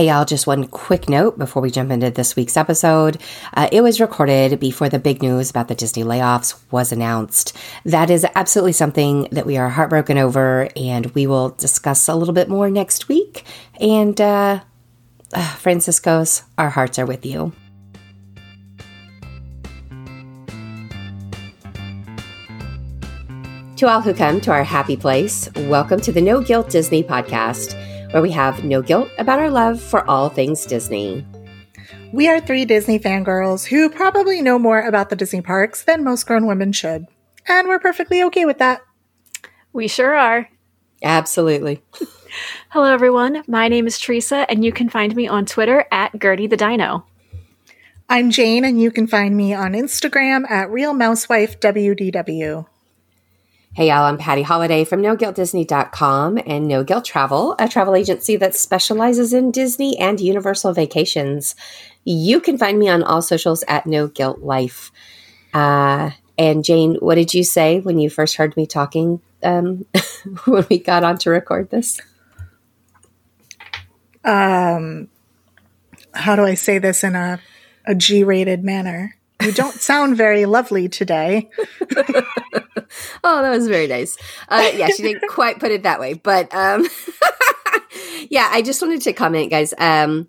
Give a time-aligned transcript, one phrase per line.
[0.00, 3.20] Hey, y'all, just one quick note before we jump into this week's episode.
[3.52, 7.54] Uh, it was recorded before the big news about the Disney layoffs was announced.
[7.84, 12.32] That is absolutely something that we are heartbroken over, and we will discuss a little
[12.32, 13.44] bit more next week.
[13.78, 14.60] And, uh,
[15.34, 17.52] uh Franciscos, our hearts are with you.
[23.76, 27.76] To all who come to our happy place, welcome to the No Guilt Disney podcast
[28.10, 31.24] where we have no guilt about our love for all things Disney.
[32.12, 36.26] We are three Disney fangirls who probably know more about the Disney parks than most
[36.26, 37.06] grown women should.
[37.46, 38.80] And we're perfectly okay with that.
[39.72, 40.48] We sure are.
[41.02, 41.82] Absolutely.
[42.70, 43.42] Hello, everyone.
[43.46, 47.06] My name is Teresa, and you can find me on Twitter at Gertie the Dino.
[48.08, 52.66] I'm Jane, and you can find me on Instagram at RealMouseWifeWDW.
[53.72, 58.56] Hey, y'all, I'm Patty Holiday from NoGuiltDisney.com and No Guilt Travel, a travel agency that
[58.56, 61.54] specializes in Disney and Universal vacations.
[62.02, 64.90] You can find me on all socials at No Guilt Life.
[65.54, 69.86] Uh, and Jane, what did you say when you first heard me talking um,
[70.46, 72.00] when we got on to record this?
[74.24, 75.08] Um,
[76.12, 77.38] how do I say this in a,
[77.86, 79.16] a G rated manner?
[79.40, 81.48] You don't sound very lovely today.
[83.24, 84.16] oh, that was very nice.
[84.48, 86.86] Uh, yeah, she didn't quite put it that way, but um,
[88.30, 89.74] yeah, I just wanted to comment, guys.
[89.78, 90.28] Um,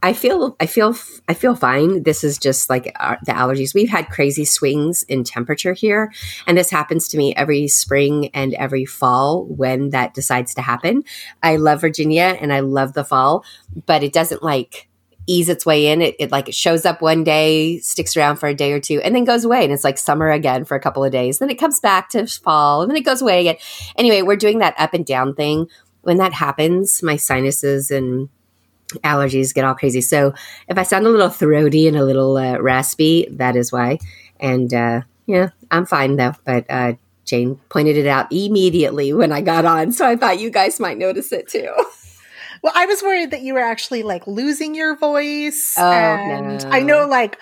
[0.00, 0.96] I feel, I feel,
[1.28, 2.04] I feel fine.
[2.04, 3.74] This is just like uh, the allergies.
[3.74, 6.12] We've had crazy swings in temperature here,
[6.46, 11.02] and this happens to me every spring and every fall when that decides to happen.
[11.42, 13.44] I love Virginia and I love the fall,
[13.86, 14.87] but it doesn't like
[15.28, 16.02] ease its way in.
[16.02, 19.00] It, it like it shows up one day, sticks around for a day or two,
[19.02, 19.62] and then goes away.
[19.62, 21.38] And it's like summer again for a couple of days.
[21.38, 23.56] Then it comes back to fall, and then it goes away again.
[23.96, 25.68] Anyway, we're doing that up and down thing.
[26.02, 28.30] When that happens, my sinuses and
[29.04, 30.00] allergies get all crazy.
[30.00, 30.32] So
[30.66, 33.98] if I sound a little throaty and a little uh, raspy, that is why.
[34.40, 36.32] And uh, yeah, I'm fine though.
[36.44, 36.94] But uh,
[37.26, 40.96] Jane pointed it out immediately when I got on, so I thought you guys might
[40.96, 41.70] notice it too.
[42.62, 45.74] Well, I was worried that you were actually like losing your voice.
[45.78, 46.70] Oh, and no.
[46.70, 47.40] I know, like,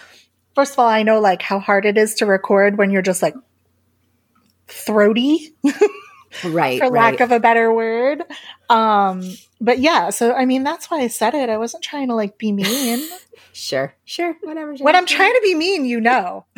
[0.54, 3.22] first of all, I know like how hard it is to record when you're just
[3.22, 3.34] like
[4.66, 5.54] throaty.
[6.44, 6.78] right.
[6.78, 7.20] For lack right.
[7.20, 8.22] of a better word.
[8.68, 9.22] Um,
[9.60, 11.48] but yeah, so I mean, that's why I said it.
[11.48, 13.06] I wasn't trying to like be mean.
[13.52, 14.74] sure, sure, whatever.
[14.74, 16.44] When I'm trying to be mean, you know.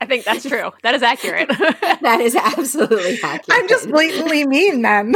[0.00, 0.70] I think that's true.
[0.82, 1.48] That is accurate.
[1.58, 3.44] that is absolutely accurate.
[3.50, 5.14] I'm just blatantly mean then.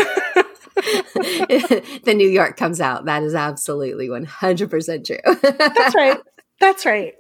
[2.04, 3.04] the New York comes out.
[3.04, 5.18] That is absolutely 100% true.
[5.58, 6.18] that's right.
[6.60, 7.14] That's right.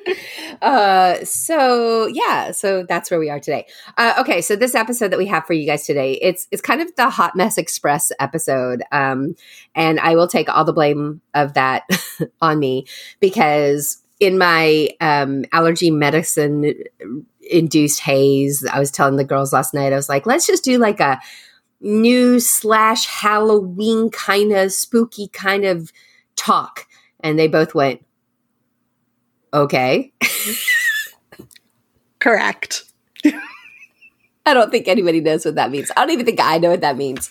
[0.62, 3.66] uh, so yeah, so that's where we are today.
[3.96, 6.82] Uh, okay, so this episode that we have for you guys today, it's it's kind
[6.82, 9.36] of the Hot Mess Express episode, um,
[9.74, 11.84] and I will take all the blame of that
[12.42, 12.86] on me
[13.20, 16.74] because in my um, allergy medicine
[17.50, 20.78] induced haze, I was telling the girls last night, I was like, let's just do
[20.78, 21.20] like a
[21.80, 25.92] new slash Halloween kind of spooky kind of
[26.36, 26.86] talk.
[27.20, 28.04] And they both went,
[29.52, 30.12] okay.
[32.18, 32.84] Correct.
[34.46, 35.90] I don't think anybody knows what that means.
[35.96, 37.30] I don't even think I know what that means.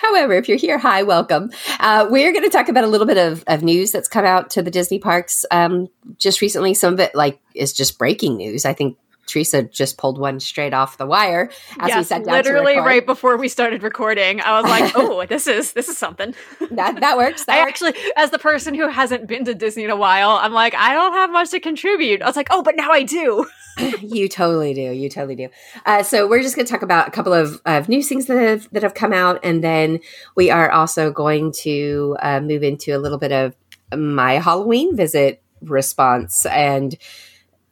[0.00, 1.50] However, if you're here, hi, welcome.
[1.78, 4.50] Uh, we're going to talk about a little bit of, of news that's come out
[4.50, 5.88] to the Disney parks um,
[6.18, 6.74] just recently.
[6.74, 8.64] Some of it, like, is just breaking news.
[8.64, 8.96] I think
[9.30, 12.34] Teresa just pulled one straight off the wire as yes, we sat down.
[12.34, 16.34] Literally right before we started recording, I was like, "Oh, this is this is something."
[16.70, 17.44] that that works.
[17.50, 17.82] That I works.
[17.82, 20.92] actually, as the person who hasn't been to Disney in a while, I'm like, I
[20.94, 22.22] don't have much to contribute.
[22.22, 23.46] I was like, "Oh, but now I do."
[24.00, 24.80] you totally do.
[24.80, 25.48] You totally do.
[25.86, 28.36] Uh, so we're just going to talk about a couple of, of new things that
[28.36, 30.00] have that have come out, and then
[30.36, 33.54] we are also going to uh, move into a little bit of
[33.96, 36.96] my Halloween visit response and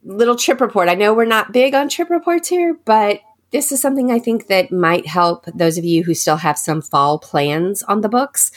[0.03, 0.89] little trip report.
[0.89, 3.21] I know we're not big on trip reports here, but
[3.51, 6.83] this is something I think that might help those of you who still have some
[6.83, 8.51] fall plans on the books.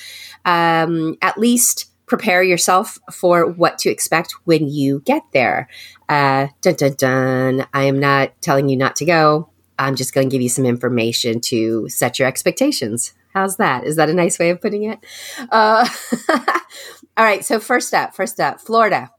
[0.46, 5.70] Um, at least prepare yourself for what to expect when you get there.
[6.09, 7.67] Uh, dun dun dun.
[7.73, 9.49] I am not telling you not to go.
[9.79, 13.14] I'm just going to give you some information to set your expectations.
[13.34, 13.85] How's that?
[13.85, 14.99] Is that a nice way of putting it?
[15.49, 15.87] Uh,
[17.17, 17.46] all right.
[17.46, 19.09] So first up, first up, Florida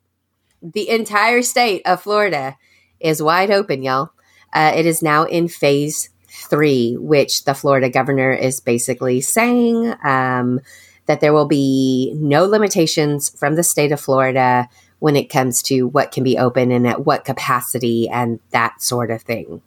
[0.62, 2.56] the entire state of Florida
[3.00, 4.10] is wide open, y'all.
[4.52, 10.60] Uh, it is now in phase three, which the Florida governor is basically saying um,
[11.06, 14.68] that there will be no limitations from the state of Florida
[14.98, 19.10] when it comes to what can be open and at what capacity and that sort
[19.10, 19.60] of thing.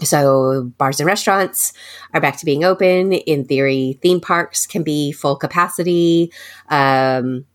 [0.00, 1.72] So, bars and restaurants
[2.12, 3.12] are back to being open.
[3.12, 6.32] In theory, theme parks can be full capacity.
[6.68, 7.46] Um,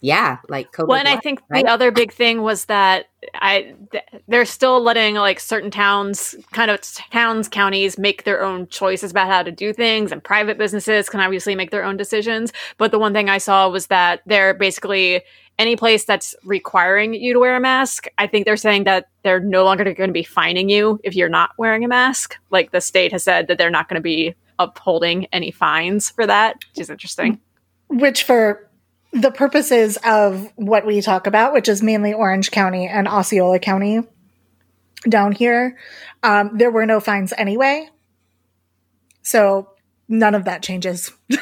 [0.00, 0.88] yeah, like COVID.
[0.88, 1.64] Well, and I think right?
[1.64, 6.70] the other big thing was that I th- they're still letting like certain towns, kind
[6.70, 6.80] of
[7.10, 11.20] towns, counties make their own choices about how to do things, and private businesses can
[11.20, 12.52] obviously make their own decisions.
[12.78, 15.22] But the one thing I saw was that they're basically
[15.58, 18.06] any place that's requiring you to wear a mask.
[18.16, 21.28] I think they're saying that they're no longer going to be fining you if you're
[21.28, 22.36] not wearing a mask.
[22.48, 26.26] Like the state has said that they're not going to be upholding any fines for
[26.26, 27.38] that, which is interesting.
[27.88, 28.69] Which for
[29.12, 34.02] the purposes of what we talk about, which is mainly Orange County and Osceola County
[35.08, 35.76] down here,
[36.22, 37.88] um, there were no fines anyway.
[39.22, 39.70] So
[40.08, 41.12] none of that changes.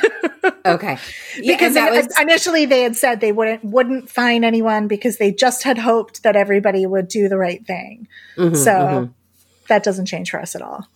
[0.64, 0.98] okay.
[1.38, 5.64] Yeah, because was- initially they had said they wouldn't wouldn't fine anyone because they just
[5.64, 8.08] had hoped that everybody would do the right thing.
[8.36, 9.12] Mm-hmm, so mm-hmm.
[9.68, 10.86] that doesn't change for us at all.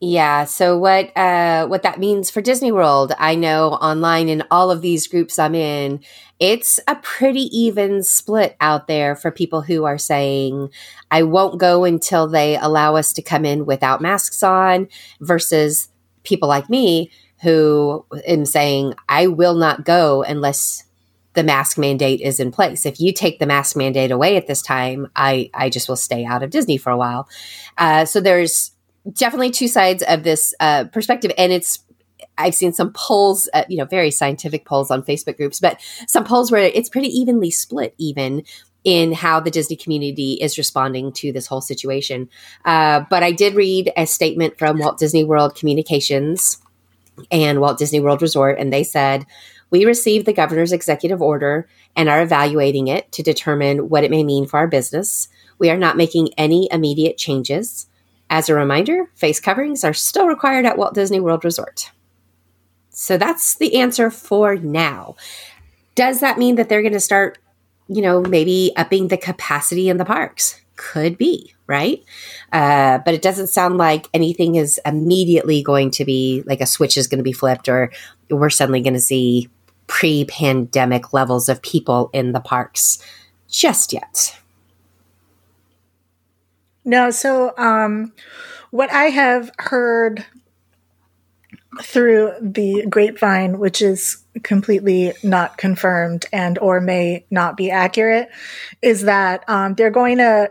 [0.00, 0.44] Yeah.
[0.44, 4.82] So what uh what that means for Disney World, I know online in all of
[4.82, 6.00] these groups I'm in,
[6.38, 10.68] it's a pretty even split out there for people who are saying
[11.10, 14.88] I won't go until they allow us to come in without masks on
[15.20, 15.88] versus
[16.24, 17.10] people like me
[17.42, 20.84] who am saying I will not go unless
[21.32, 22.84] the mask mandate is in place.
[22.84, 26.26] If you take the mask mandate away at this time, I I just will stay
[26.26, 27.30] out of Disney for a while.
[27.78, 28.72] Uh, so there's
[29.12, 31.84] definitely two sides of this uh, perspective, and it's
[32.38, 36.24] I've seen some polls, uh, you know, very scientific polls on Facebook groups, but some
[36.24, 38.44] polls where it's pretty evenly split, even
[38.84, 42.28] in how the Disney community is responding to this whole situation.
[42.64, 46.58] Uh, but I did read a statement from Walt Disney World Communications
[47.30, 49.26] and Walt Disney World Resort, and they said,
[49.70, 54.22] We received the governor's executive order and are evaluating it to determine what it may
[54.22, 55.28] mean for our business.
[55.58, 57.88] We are not making any immediate changes.
[58.28, 61.90] As a reminder, face coverings are still required at Walt Disney World Resort.
[62.90, 65.16] So that's the answer for now.
[65.94, 67.38] Does that mean that they're going to start,
[67.88, 70.60] you know, maybe upping the capacity in the parks?
[70.76, 72.02] Could be, right?
[72.52, 76.96] Uh, but it doesn't sound like anything is immediately going to be like a switch
[76.96, 77.92] is going to be flipped or
[78.30, 79.48] we're suddenly going to see
[79.86, 82.98] pre pandemic levels of people in the parks
[83.48, 84.36] just yet.
[86.86, 88.12] No, so um,
[88.70, 90.24] what I have heard
[91.82, 98.30] through the grapevine, which is completely not confirmed and or may not be accurate,
[98.82, 100.48] is that um, they're going to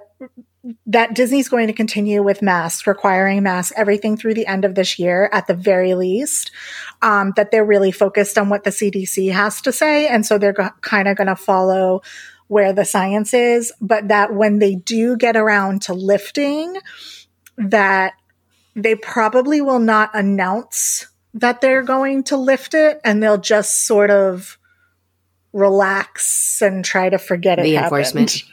[0.88, 4.98] that Disney's going to continue with masks, requiring masks, everything through the end of this
[4.98, 6.52] year at the very least.
[7.02, 10.54] Um, that they're really focused on what the CDC has to say, and so they're
[10.54, 12.02] go- kind of going to follow
[12.48, 16.78] where the science is, but that when they do get around to lifting,
[17.58, 18.14] that
[18.76, 24.10] they probably will not announce that they're going to lift it and they'll just sort
[24.10, 24.58] of
[25.54, 27.64] relax and try to forget it.
[27.64, 28.44] The enforcement.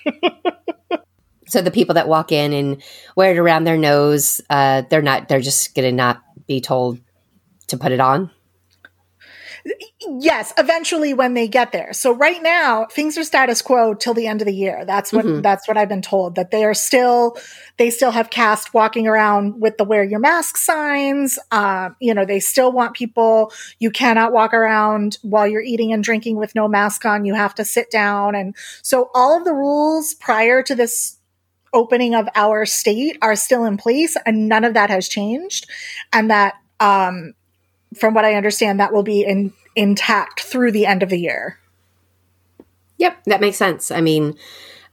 [1.47, 2.83] so the people that walk in and
[3.17, 6.99] wear it around their nose, uh, they're not, they're just going to not be told
[7.69, 8.31] to put it on.
[10.01, 11.93] Yes, eventually when they get there.
[11.93, 14.85] So right now, things are status quo till the end of the year.
[14.85, 15.41] That's what mm-hmm.
[15.41, 17.37] that's what I've been told that they are still
[17.77, 21.39] they still have cast walking around with the wear your mask signs.
[21.53, 23.53] Um, you know, they still want people.
[23.79, 27.25] You cannot walk around while you're eating and drinking with no mask on.
[27.25, 31.19] You have to sit down, and so all of the rules prior to this
[31.73, 35.69] opening of our state are still in place, and none of that has changed.
[36.13, 37.35] And that um,
[37.97, 41.59] from what I understand, that will be in, intact through the end of the year.
[42.99, 43.91] Yep, that makes sense.
[43.91, 44.37] I mean,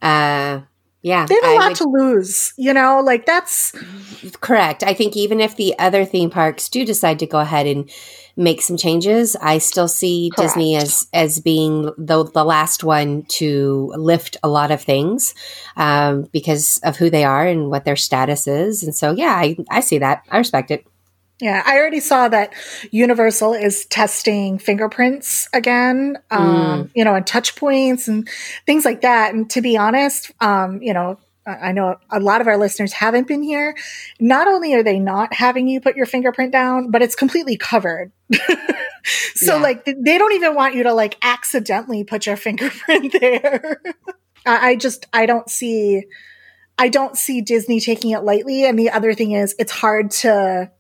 [0.02, 0.62] uh,
[1.02, 2.54] yeah, they have a I lot would, to lose.
[2.58, 3.74] You know, like that's
[4.42, 4.84] correct.
[4.84, 7.90] I think even if the other theme parks do decide to go ahead and
[8.36, 10.56] make some changes, I still see correct.
[10.56, 15.36] Disney as as being the the last one to lift a lot of things
[15.78, 18.84] um, because of who they are and what their status is.
[18.84, 20.26] And so, yeah, I I see that.
[20.30, 20.86] I respect it.
[21.42, 22.54] Yeah, I already saw that
[22.92, 26.92] Universal is testing fingerprints again, um, mm.
[26.94, 28.28] you know, and touch points and
[28.66, 29.34] things like that.
[29.34, 33.28] And to be honest, um, you know, I know a lot of our listeners haven't
[33.28, 33.76] been here.
[34.20, 38.12] Not only are they not having you put your fingerprint down, but it's completely covered.
[39.36, 39.62] so yeah.
[39.62, 43.82] like they don't even want you to like accidentally put your fingerprint there.
[44.46, 46.04] I, I just I don't see
[46.78, 48.66] I don't see Disney taking it lightly.
[48.66, 50.72] And the other thing is it's hard to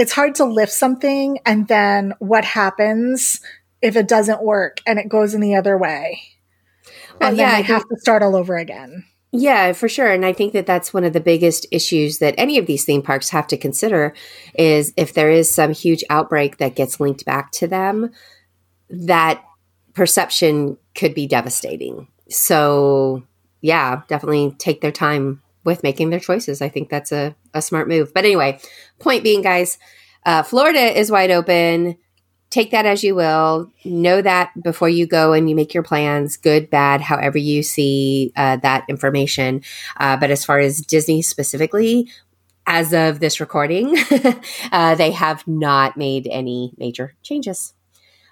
[0.00, 3.42] it's hard to lift something and then what happens
[3.82, 6.22] if it doesn't work and it goes in the other way.
[7.20, 9.04] Well, and yeah, I have to start all over again.
[9.30, 10.10] Yeah, for sure.
[10.10, 13.02] And I think that that's one of the biggest issues that any of these theme
[13.02, 14.14] parks have to consider
[14.54, 18.10] is if there is some huge outbreak that gets linked back to them,
[18.88, 19.44] that
[19.92, 22.08] perception could be devastating.
[22.30, 23.22] So,
[23.60, 26.62] yeah, definitely take their time with making their choices.
[26.62, 28.14] I think that's a, a smart move.
[28.14, 28.58] But anyway,
[29.00, 29.78] point being, guys,
[30.24, 31.96] uh, Florida is wide open.
[32.50, 33.72] Take that as you will.
[33.84, 38.32] Know that before you go and you make your plans, good, bad, however you see
[38.36, 39.62] uh, that information.
[39.96, 42.08] Uh, but as far as Disney specifically,
[42.66, 43.96] as of this recording,
[44.72, 47.72] uh, they have not made any major changes.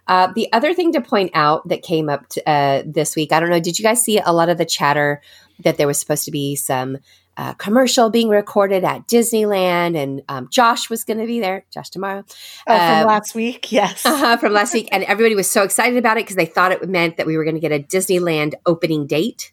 [0.08, 3.40] Uh, the other thing to point out that came up to, uh, this week, I
[3.40, 5.20] don't know, did you guys see a lot of the chatter
[5.64, 6.98] that there was supposed to be some
[7.38, 11.64] uh, commercial being recorded at Disneyland, and um, Josh was going to be there.
[11.70, 12.24] Josh D'Amaro
[12.66, 15.96] oh, from um, last week, yes, uh-huh, from last week, and everybody was so excited
[15.96, 18.54] about it because they thought it meant that we were going to get a Disneyland
[18.66, 19.52] opening date.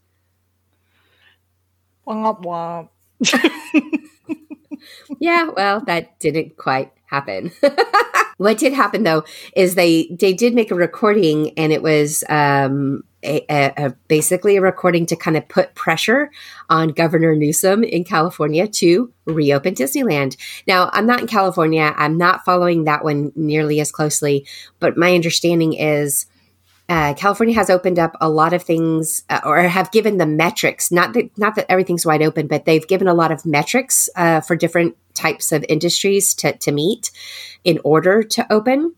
[2.07, 2.89] Womp womp.
[5.19, 7.51] yeah, well, that didn't quite happen.
[8.37, 9.23] what did happen though
[9.55, 14.61] is they they did make a recording, and it was um, a, a, basically a
[14.61, 16.31] recording to kind of put pressure
[16.69, 20.37] on Governor Newsom in California to reopen Disneyland.
[20.67, 21.93] Now, I'm not in California.
[21.97, 24.45] I'm not following that one nearly as closely,
[24.79, 26.27] but my understanding is
[26.87, 30.91] uh, California has opened up a lot of things, uh, or have given the metrics.
[30.91, 34.41] Not that not that everything's wide open, but they've given a lot of metrics uh,
[34.41, 37.09] for different types of industries to to meet
[37.63, 38.93] in order to open.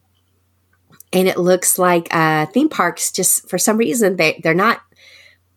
[1.18, 4.82] And it looks like uh, theme parks just for some reason they they're not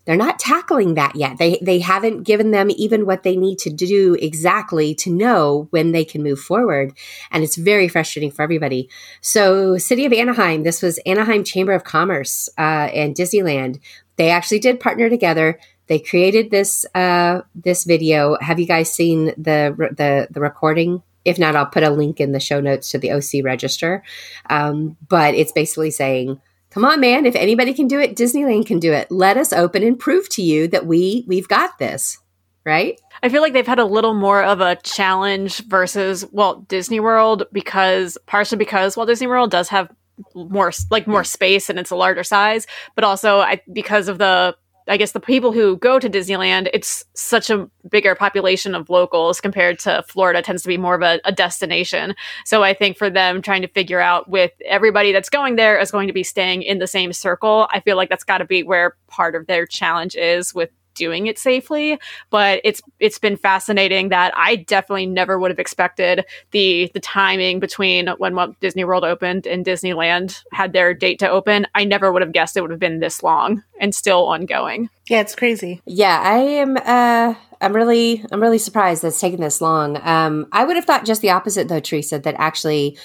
[0.07, 1.37] they're not tackling that yet.
[1.37, 5.93] They they haven't given them even what they need to do exactly to know when
[5.93, 6.97] they can move forward,
[7.31, 8.89] and it's very frustrating for everybody.
[9.21, 13.81] So, City of Anaheim, this was Anaheim Chamber of Commerce uh, and Disneyland.
[14.17, 15.61] They actually did partner together.
[15.89, 18.39] They created this uh, this video.
[18.41, 21.03] Have you guys seen the the the recording?
[21.25, 24.03] If not, I'll put a link in the show notes to the OC register.
[24.49, 28.79] Um, but it's basically saying come on man if anybody can do it disneyland can
[28.79, 29.11] do it.
[29.11, 32.19] Let us open and prove to you that we we've got this.
[32.65, 33.01] Right?
[33.23, 37.45] I feel like they've had a little more of a challenge versus walt disney world
[37.53, 39.91] because partially because walt disney world does have
[40.35, 44.55] more like more space and it's a larger size but also I, because of the
[44.91, 49.41] I guess the people who go to Disneyland, it's such a bigger population of locals
[49.41, 52.17] compared to Florida tends to be more of a, a, destination.
[52.45, 55.93] So I think for them trying to figure out with everybody that's going there is
[55.93, 58.65] going to be staying in the same circle, I feel like that's got to be
[58.65, 60.71] where part of their challenge is with
[61.01, 66.25] doing it safely but it's it's been fascinating that i definitely never would have expected
[66.51, 71.67] the the timing between when disney world opened and disneyland had their date to open.
[71.75, 74.91] I never would have guessed it would have been this long and still ongoing.
[75.09, 75.81] Yeah it's crazy.
[75.87, 79.99] Yeah i am uh i'm really i'm really surprised that it's taken this long.
[80.03, 82.99] Um i would have thought just the opposite though teresa that actually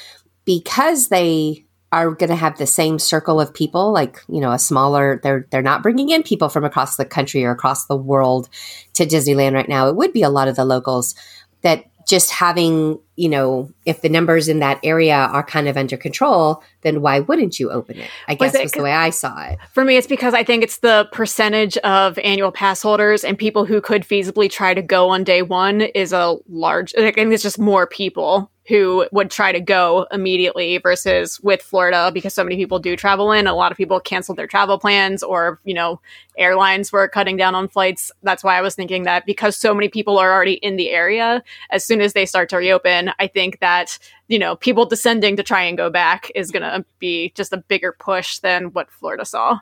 [0.45, 1.64] because they
[1.95, 5.47] are going to have the same circle of people like you know a smaller they're
[5.49, 8.49] they're not bringing in people from across the country or across the world
[8.93, 9.87] to Disneyland right now.
[9.87, 11.15] It would be a lot of the locals
[11.61, 15.97] that just having you know if the numbers in that area are kind of under
[15.97, 18.09] control then why wouldn't you open it?
[18.27, 19.57] I guess was, was the way i saw it.
[19.73, 23.65] For me it's because i think it's the percentage of annual pass holders and people
[23.65, 27.41] who could feasibly try to go on day one is a large i think it's
[27.41, 32.55] just more people who would try to go immediately versus with Florida because so many
[32.55, 33.45] people do travel in.
[33.45, 35.99] A lot of people canceled their travel plans or, you know,
[36.37, 38.11] airlines were cutting down on flights.
[38.23, 41.43] That's why I was thinking that because so many people are already in the area,
[41.69, 45.43] as soon as they start to reopen, I think that, you know, people descending to
[45.43, 49.25] try and go back is going to be just a bigger push than what Florida
[49.25, 49.59] saw.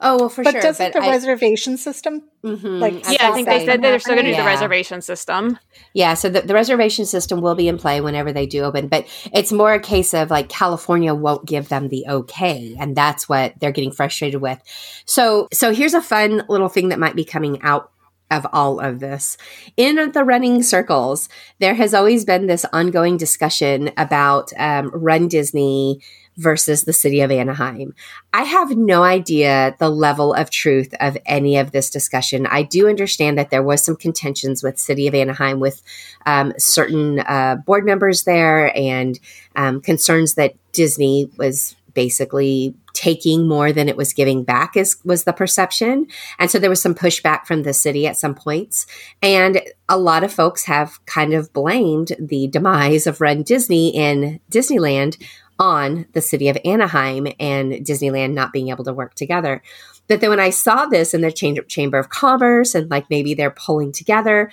[0.00, 0.62] Oh well, for sure but sure.
[0.62, 2.22] Doesn't but the I, reservation system?
[2.44, 4.42] Mm-hmm, like, yeah, I think they said they're still going to do yeah.
[4.42, 5.58] the reservation system.
[5.94, 9.06] Yeah, so the, the, reservation system will be in play whenever they do open, but
[9.32, 13.54] it's more a case of like California won't give them the okay, and that's what
[13.60, 14.60] they're getting frustrated with.
[15.06, 17.90] So, so here's a fun little thing that might be coming out
[18.30, 19.36] of all of this.
[19.76, 21.28] In the running circles,
[21.58, 26.00] there has always been this ongoing discussion about um, Run Disney
[26.36, 27.94] versus the city of Anaheim.
[28.32, 32.46] I have no idea the level of truth of any of this discussion.
[32.46, 35.82] I do understand that there was some contentions with city of Anaheim with
[36.26, 39.18] um, certain uh, board members there and
[39.54, 45.24] um, concerns that Disney was basically taking more than it was giving back is was
[45.24, 46.06] the perception
[46.38, 48.86] and so there was some pushback from the city at some points
[49.22, 54.40] and a lot of folks have kind of blamed the demise of run disney in
[54.50, 55.22] disneyland
[55.58, 59.62] on the city of Anaheim and Disneyland not being able to work together.
[60.08, 63.50] But then when I saw this in the Chamber of Commerce and like maybe they're
[63.50, 64.50] pulling together,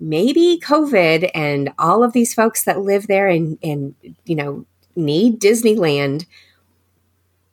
[0.00, 3.94] maybe COVID and all of these folks that live there and, and
[4.24, 4.64] you know,
[4.96, 6.26] need Disneyland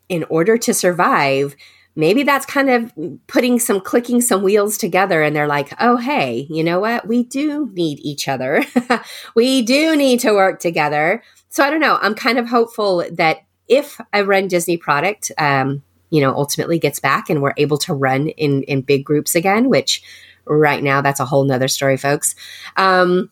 [0.10, 1.56] in order to survive
[1.96, 2.92] maybe that's kind of
[3.28, 7.08] putting some clicking some wheels together and they're like oh hey you know what?
[7.08, 8.64] We do need each other.
[9.36, 12.00] We do need to work together so i don't know.
[12.02, 17.00] I'm kind of hopeful that if a run disney product um, you know ultimately gets
[17.00, 20.02] back and we're able to run in in big groups again which
[20.46, 22.36] right now that's a whole nother story folks
[22.78, 23.30] um,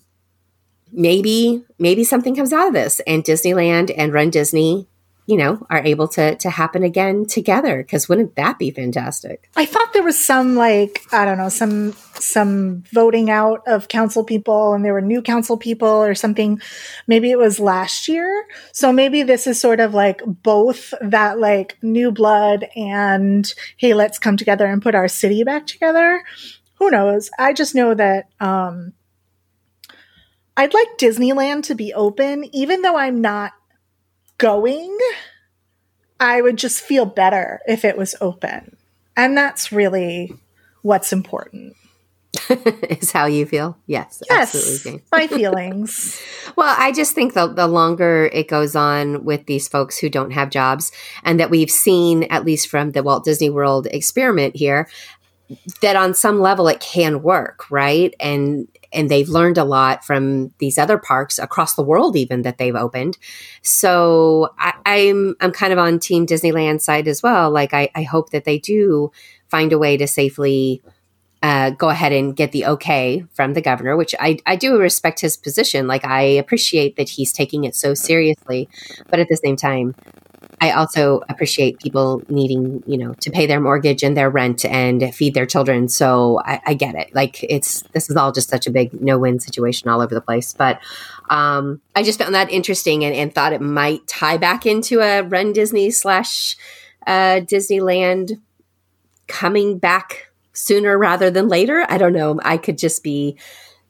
[0.92, 4.88] maybe maybe something comes out of this and disneyland and run disney
[5.30, 7.84] you know, are able to to happen again together.
[7.84, 9.48] Because wouldn't that be fantastic?
[9.56, 14.24] I thought there was some like I don't know some some voting out of council
[14.24, 16.60] people, and there were new council people or something.
[17.06, 18.48] Maybe it was last year.
[18.72, 24.18] So maybe this is sort of like both that like new blood and hey, let's
[24.18, 26.24] come together and put our city back together.
[26.80, 27.30] Who knows?
[27.38, 28.94] I just know that um,
[30.58, 33.54] I'd like Disneyland to be open, even though I'm not
[34.40, 34.98] going,
[36.20, 38.76] I would just feel better if it was open.
[39.16, 40.34] And that's really
[40.82, 41.76] what's important.
[42.50, 43.78] is how you feel.
[43.88, 45.04] Yes, yes, absolutely.
[45.12, 46.22] my feelings.
[46.56, 50.32] well, I just think the the longer it goes on with these folks who don't
[50.32, 50.92] have jobs,
[51.24, 54.88] and that we've seen at least from the Walt Disney World experiment here,
[55.82, 58.14] that on some level it can work, right?
[58.20, 62.58] And and they've learned a lot from these other parks across the world even that
[62.58, 63.18] they've opened
[63.62, 67.90] so I, am I'm, I'm kind of on team disneyland side as well like I,
[67.96, 69.12] I hope that they do
[69.48, 70.82] find a way to safely
[71.42, 75.22] uh, go ahead and get the okay from the governor, which I, I do respect
[75.22, 75.88] his position.
[75.88, 78.68] Like, I appreciate that he's taking it so seriously.
[79.10, 79.96] But at the same time,
[80.62, 85.14] I also appreciate people needing, you know, to pay their mortgage and their rent and
[85.16, 85.88] feed their children.
[85.88, 87.14] So I, I get it.
[87.16, 90.22] Like it's this is all just such a big no win situation all over the
[90.22, 90.54] place.
[90.54, 90.80] But
[91.30, 95.22] um, I just found that interesting and, and, thought it might tie back into a
[95.22, 96.58] Run Disney slash
[97.06, 98.42] uh, Disneyland
[99.28, 101.86] coming back sooner rather than later.
[101.88, 102.40] I don't know.
[102.44, 103.38] I could just be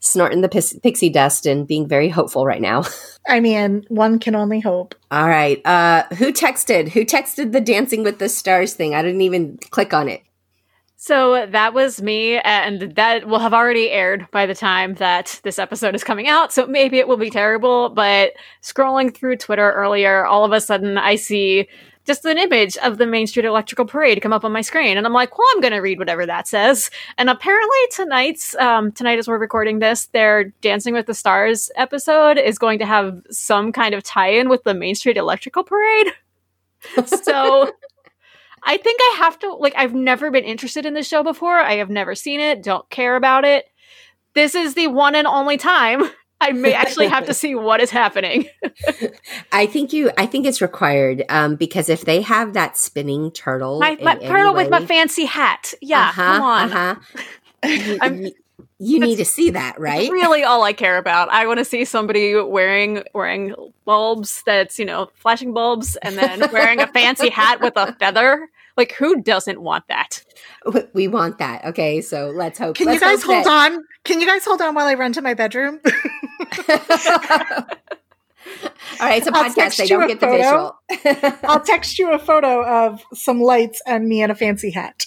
[0.00, 0.48] snorting the
[0.82, 2.84] pixie dust and being very hopeful right now.
[3.28, 4.94] I mean, one can only hope.
[5.10, 5.64] All right.
[5.66, 6.88] Uh, who texted?
[6.88, 8.94] Who texted the Dancing with the Stars thing?
[8.94, 10.22] I didn't even click on it.
[11.02, 15.58] So that was me, and that will have already aired by the time that this
[15.58, 16.52] episode is coming out.
[16.52, 17.88] So maybe it will be terrible.
[17.88, 18.32] But
[18.62, 21.68] scrolling through Twitter earlier, all of a sudden I see
[22.06, 25.06] just an image of the Main Street Electrical Parade come up on my screen, and
[25.06, 26.90] I'm like, well, I'm going to read whatever that says.
[27.18, 32.38] And apparently tonight's um, tonight as we're recording this, their Dancing with the Stars episode
[32.38, 36.08] is going to have some kind of tie-in with the Main Street Electrical Parade.
[37.06, 37.70] so.
[38.62, 41.58] I think I have to like I've never been interested in this show before.
[41.58, 43.64] I have never seen it, don't care about it.
[44.34, 46.02] This is the one and only time
[46.40, 48.48] I may actually have to see what is happening.
[49.52, 50.10] I think you.
[50.16, 54.54] I think it's required um, because if they have that spinning turtle, my, my turtle
[54.54, 56.72] way, with my fancy hat, yeah, uh-huh, come on.
[56.72, 58.08] Uh-huh.
[58.08, 58.32] you,
[58.78, 60.10] you need to see that, right?
[60.10, 61.28] Really, all I care about.
[61.30, 66.50] I want to see somebody wearing wearing bulbs that's you know flashing bulbs, and then
[66.52, 68.48] wearing a fancy hat with a feather.
[68.76, 70.24] Like, who doesn't want that?
[70.92, 71.64] We want that.
[71.66, 72.76] Okay, so let's hope.
[72.76, 73.84] Can let's you guys hold that- on?
[74.04, 75.80] Can you guys hold on while I run to my bedroom?
[79.00, 79.76] All right, it's a podcast.
[79.76, 80.76] They don't get photo.
[80.88, 81.38] the visual.
[81.44, 85.06] I'll text you a photo of some lights and me in a fancy hat.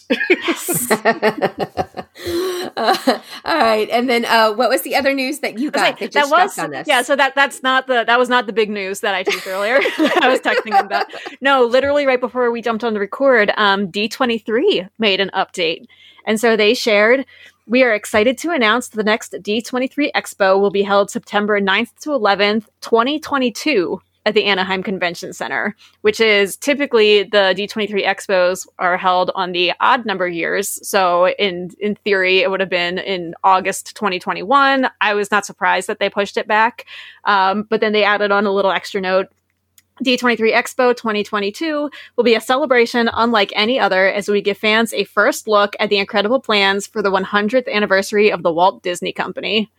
[2.75, 5.99] uh, all right, and then uh, what was the other news that you got like,
[5.99, 8.69] that, that was on Yeah, so that that's not the that was not the big
[8.69, 9.75] news that I teased earlier.
[9.97, 11.07] I was texting them that.
[11.41, 15.29] No, literally right before we jumped on the record, um, D twenty three made an
[15.33, 15.85] update,
[16.25, 17.25] and so they shared
[17.65, 22.09] we are excited to announce the next D23 Expo will be held September 9th to
[22.09, 29.31] 11th, 2022 at the Anaheim Convention Center, which is typically the D23 Expos are held
[29.35, 30.79] on the odd number years.
[30.87, 34.87] So in in theory, it would have been in August 2021.
[35.01, 36.85] I was not surprised that they pushed it back,
[37.25, 39.27] um, but then they added on a little extra note
[40.01, 45.03] D23 Expo 2022 will be a celebration unlike any other as we give fans a
[45.03, 49.71] first look at the incredible plans for the 100th anniversary of the Walt Disney Company.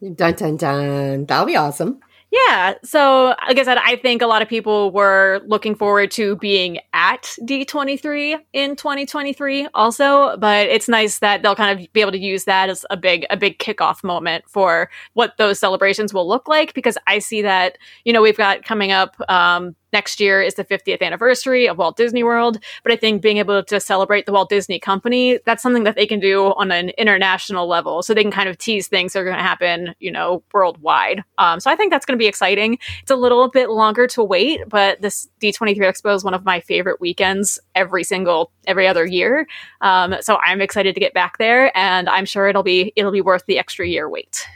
[0.00, 1.24] Dun dun dun.
[1.26, 2.00] That'll be awesome.
[2.32, 2.74] Yeah.
[2.82, 6.80] So, like I said, I think a lot of people were looking forward to being
[6.92, 12.18] at D23 in 2023 also, but it's nice that they'll kind of be able to
[12.18, 16.48] use that as a big a big kickoff moment for what those celebrations will look
[16.48, 20.56] like because I see that, you know, we've got coming up um next year is
[20.56, 22.58] the 50th anniversary of Walt Disney World.
[22.82, 26.06] But I think being able to celebrate the Walt Disney Company, that's something that they
[26.06, 28.02] can do on an international level.
[28.02, 31.24] So they can kind of tease things that are going to happen, you know, worldwide.
[31.38, 32.78] Um, so I think that's going to be exciting.
[33.00, 36.60] It's a little bit longer to wait, but this D23 Expo is one of my
[36.60, 39.46] favorite weekends every single, every other year.
[39.80, 43.22] Um, so I'm excited to get back there and I'm sure it'll be, it'll be
[43.22, 44.46] worth the extra year wait.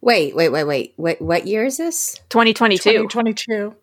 [0.00, 0.92] Wait, wait, wait, wait.
[0.96, 2.20] What what year is this?
[2.28, 3.08] 2022.
[3.08, 3.74] 2022.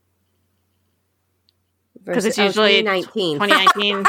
[2.05, 3.39] Because it's usually 2019.
[3.39, 4.05] 2019.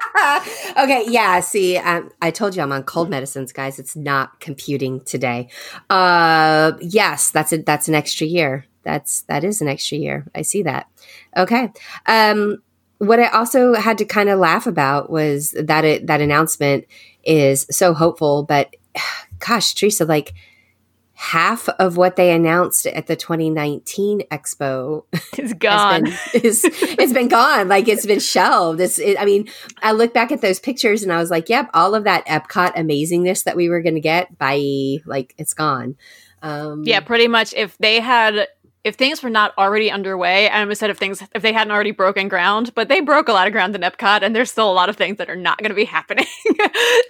[0.84, 1.40] okay, yeah.
[1.40, 3.78] See, um, I told you I'm on cold medicines, guys.
[3.78, 5.48] It's not computing today.
[5.88, 8.66] Uh, yes, that's a, that's an extra year.
[8.82, 10.26] That's that is an extra year.
[10.34, 10.88] I see that.
[11.36, 11.72] Okay.
[12.06, 12.62] Um,
[12.98, 16.84] what I also had to kind of laugh about was that it that announcement
[17.24, 18.76] is so hopeful, but
[19.38, 20.34] gosh, Teresa, like
[21.18, 25.02] half of what they announced at the 2019 expo
[25.38, 26.04] It's gone.
[26.04, 26.12] been,
[26.44, 29.48] is, it's been gone like it's been shelved it's it, i mean
[29.82, 32.74] i look back at those pictures and i was like yep all of that epcot
[32.74, 35.96] amazingness that we were going to get bye like it's gone
[36.42, 37.54] um Yeah, pretty much.
[37.54, 38.46] If they had,
[38.86, 42.28] if things were not already underway, and instead of things, if they hadn't already broken
[42.28, 44.88] ground, but they broke a lot of ground in Epcot, and there's still a lot
[44.88, 46.24] of things that are not going to be happening.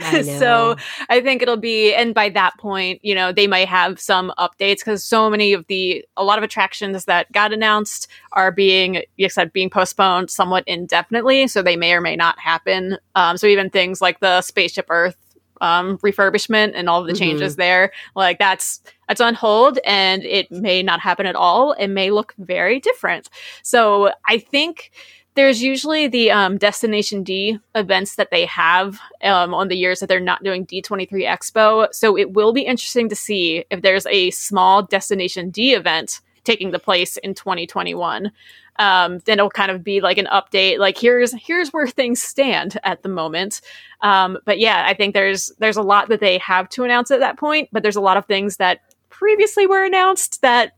[0.00, 0.76] I so.
[1.10, 4.78] I think it'll be, and by that point, you know, they might have some updates
[4.78, 9.28] because so many of the, a lot of attractions that got announced are being, you
[9.28, 11.46] said, being postponed somewhat indefinitely.
[11.46, 12.96] So they may or may not happen.
[13.14, 15.16] Um, so even things like the Spaceship Earth
[15.60, 17.18] um, refurbishment and all of the Mhm.
[17.18, 21.72] changes there, like that's that's on hold and it may not happen at all.
[21.72, 23.28] It may look very different.
[23.62, 24.90] So I think
[25.36, 30.08] there's usually the um, Destination D events that they have um, on the years that
[30.08, 31.88] they're not doing D23 Expo.
[31.92, 36.70] So it will be interesting to see if there's a small Destination D event taking
[36.70, 38.32] the place in 2021.
[38.78, 42.78] Um, then it'll kind of be like an update, like here's here's where things stand
[42.84, 43.60] at the moment.
[44.00, 47.20] Um, but yeah, I think there's there's a lot that they have to announce at
[47.20, 50.72] that point, but there's a lot of things that previously were announced that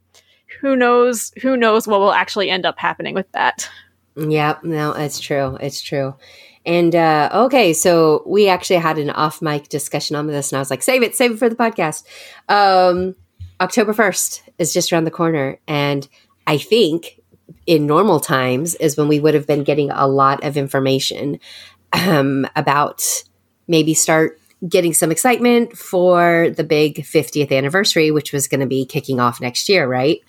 [0.60, 3.68] who knows who knows what will actually end up happening with that.
[4.16, 6.14] yeah no it's true it's true
[6.66, 10.60] and uh okay so we actually had an off mic discussion on this and i
[10.60, 12.04] was like save it save it for the podcast
[12.48, 13.14] um
[13.60, 16.08] october 1st is just around the corner and
[16.46, 17.20] i think
[17.66, 21.38] in normal times is when we would have been getting a lot of information
[21.92, 23.04] um, about
[23.66, 28.84] maybe start getting some excitement for the big 50th anniversary, which was going to be
[28.84, 30.20] kicking off next year, right?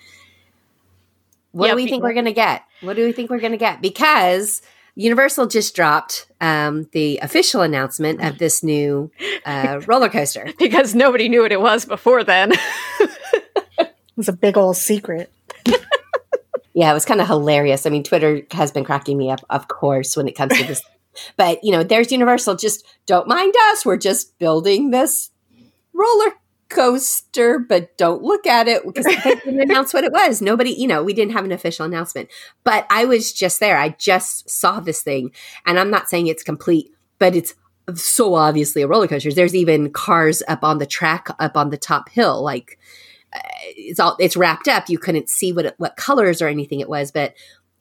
[1.52, 2.64] What do we think we're going to get?
[2.82, 3.82] What do we think we're going to get?
[3.82, 4.62] Because
[4.96, 9.12] Universal just dropped um, the official announcement of this new
[9.46, 10.50] uh, roller coaster.
[10.58, 12.54] Because nobody knew what it was before then.
[13.80, 15.32] It was a big old secret.
[16.74, 17.86] Yeah, it was kind of hilarious.
[17.86, 20.82] I mean, Twitter has been cracking me up, of course, when it comes to this.
[21.38, 22.58] but, you know, there's Universal.
[22.58, 23.86] Just don't mind us.
[23.86, 25.30] We're just building this
[25.94, 26.34] roller
[26.70, 30.42] coaster, but don't look at it because they didn't announce what it was.
[30.42, 32.30] Nobody, you know, we didn't have an official announcement.
[32.64, 33.78] But I was just there.
[33.78, 35.32] I just saw this thing.
[35.66, 37.56] And I'm not saying it's complete, but it's
[37.96, 39.34] so obviously a roller coaster.
[39.34, 42.44] There's even cars up on the track, up on the top hill.
[42.44, 42.80] Like,
[43.34, 43.40] uh,
[43.76, 44.90] it's all it's wrapped up.
[44.90, 47.34] You couldn't see what it, what colors or anything it was, but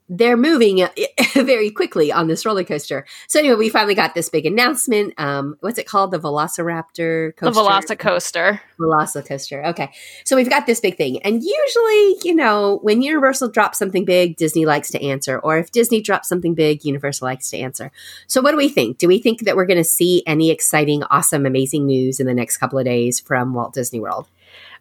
[0.09, 0.89] they're moving uh,
[1.35, 3.05] very quickly on this roller coaster.
[3.27, 5.13] So anyway, we finally got this big announcement.
[5.17, 6.11] Um, what's it called?
[6.11, 7.61] The Velociraptor the coaster.
[7.61, 8.59] Velocicoaster.
[8.79, 9.65] Velocicoaster.
[9.67, 9.91] Okay.
[10.25, 11.21] So we've got this big thing.
[11.21, 15.39] And usually, you know, when Universal drops something big, Disney likes to answer.
[15.39, 17.91] Or if Disney drops something big, Universal likes to answer.
[18.27, 18.97] So what do we think?
[18.97, 22.33] Do we think that we're going to see any exciting, awesome, amazing news in the
[22.33, 24.27] next couple of days from Walt Disney World?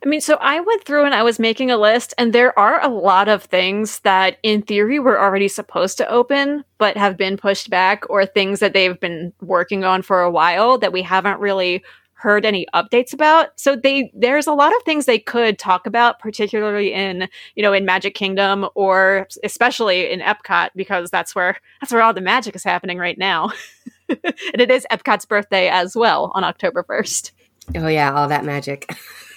[0.05, 2.83] I mean, so I went through and I was making a list, and there are
[2.85, 7.37] a lot of things that, in theory, were already supposed to open, but have been
[7.37, 11.41] pushed back, or things that they've been working on for a while that we haven't
[11.41, 13.59] really heard any updates about.
[13.59, 17.73] So they there's a lot of things they could talk about, particularly in you know
[17.73, 22.57] in Magic Kingdom or especially in Epcot because that's where that's where all the magic
[22.57, 23.53] is happening right now.
[24.09, 27.33] and it is Epcot's birthday as well on October first.
[27.77, 28.91] Oh, yeah, all that magic.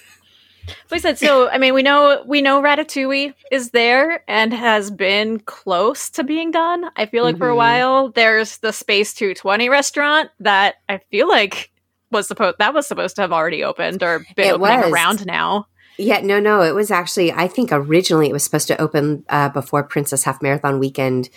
[0.89, 4.91] Like I said, so I mean, we know we know Ratatouille is there and has
[4.91, 6.86] been close to being done.
[6.95, 7.58] I feel like for a Mhm.
[7.58, 11.71] while there's the Space 220 restaurant that I feel like
[12.12, 14.91] was supposed that was supposed to have already opened or been It opening was.
[14.91, 15.67] around now.
[15.97, 16.62] Yeah, no, no.
[16.62, 20.41] It was actually, I think originally it was supposed to open uh, before Princess Half
[20.41, 21.32] Marathon weekend It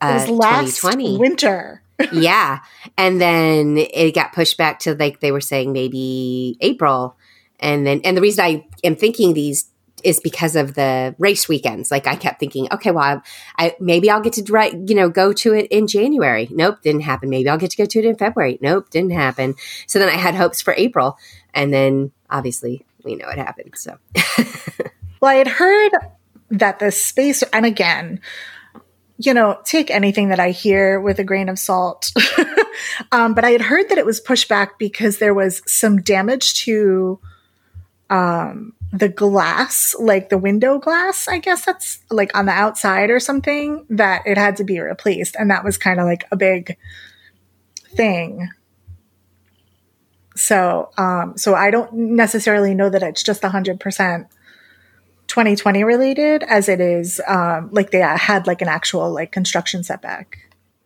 [0.00, 1.18] uh, was last 2020.
[1.18, 1.82] winter.
[2.12, 2.58] yeah.
[2.96, 7.16] And then it got pushed back to like they were saying maybe April.
[7.60, 9.70] And then, and the reason I am thinking these
[10.04, 11.90] is because of the race weekends.
[11.90, 13.22] Like I kept thinking, okay, well,
[13.58, 16.48] I, I maybe I'll get to write, you know, go to it in January.
[16.50, 17.30] Nope, didn't happen.
[17.30, 18.58] Maybe I'll get to go to it in February.
[18.60, 19.54] Nope, didn't happen.
[19.86, 21.18] So then I had hopes for April,
[21.54, 23.74] and then obviously we know it happened.
[23.76, 23.98] So,
[25.20, 25.92] well, I had heard
[26.50, 28.20] that the space, and again,
[29.18, 32.12] you know, take anything that I hear with a grain of salt.
[33.12, 36.54] um, but I had heard that it was pushed back because there was some damage
[36.64, 37.18] to
[38.10, 43.20] um, the glass, like the window glass, I guess that's like on the outside or
[43.20, 45.36] something, that it had to be replaced.
[45.36, 46.76] And that was kind of like a big
[47.94, 48.48] thing.
[50.36, 54.28] So, um, so I don't necessarily know that it's just 100%
[55.26, 60.38] 2020 related as it is, um, like they had like an actual like construction setback.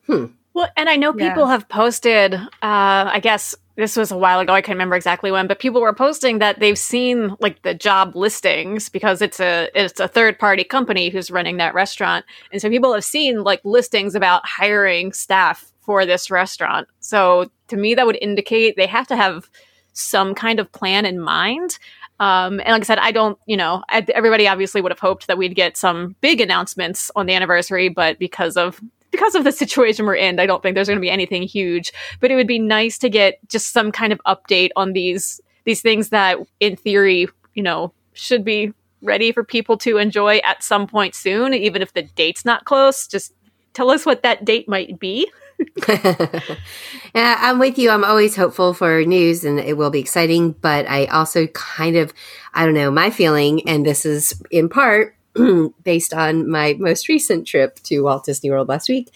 [0.07, 0.27] Hmm.
[0.53, 1.53] Well, and I know people yeah.
[1.53, 4.53] have posted, uh, I guess this was a while ago.
[4.53, 8.15] I can't remember exactly when, but people were posting that they've seen like the job
[8.15, 12.69] listings because it's a it's a third party company who's running that restaurant, and so
[12.69, 16.89] people have seen like listings about hiring staff for this restaurant.
[17.01, 19.49] So to me, that would indicate they have to have
[19.93, 21.79] some kind of plan in mind.
[22.21, 25.27] Um, and like I said, I don't, you know, I, everybody obviously would have hoped
[25.27, 28.81] that we'd get some big announcements on the anniversary, but because of
[29.13, 31.93] because of the situation we're in, I don't think there's going to be anything huge.
[32.19, 35.81] But it would be nice to get just some kind of update on these these
[35.81, 38.73] things that, in theory, you know, should be
[39.03, 43.07] ready for people to enjoy at some point soon, even if the date's not close.
[43.07, 43.33] Just
[43.75, 45.31] tell us what that date might be.
[45.89, 47.91] yeah, I'm with you.
[47.91, 52.13] I'm always hopeful for news and it will be exciting, but I also kind of,
[52.55, 55.15] I don't know, my feeling, and this is in part
[55.83, 59.11] based on my most recent trip to Walt Disney World last week.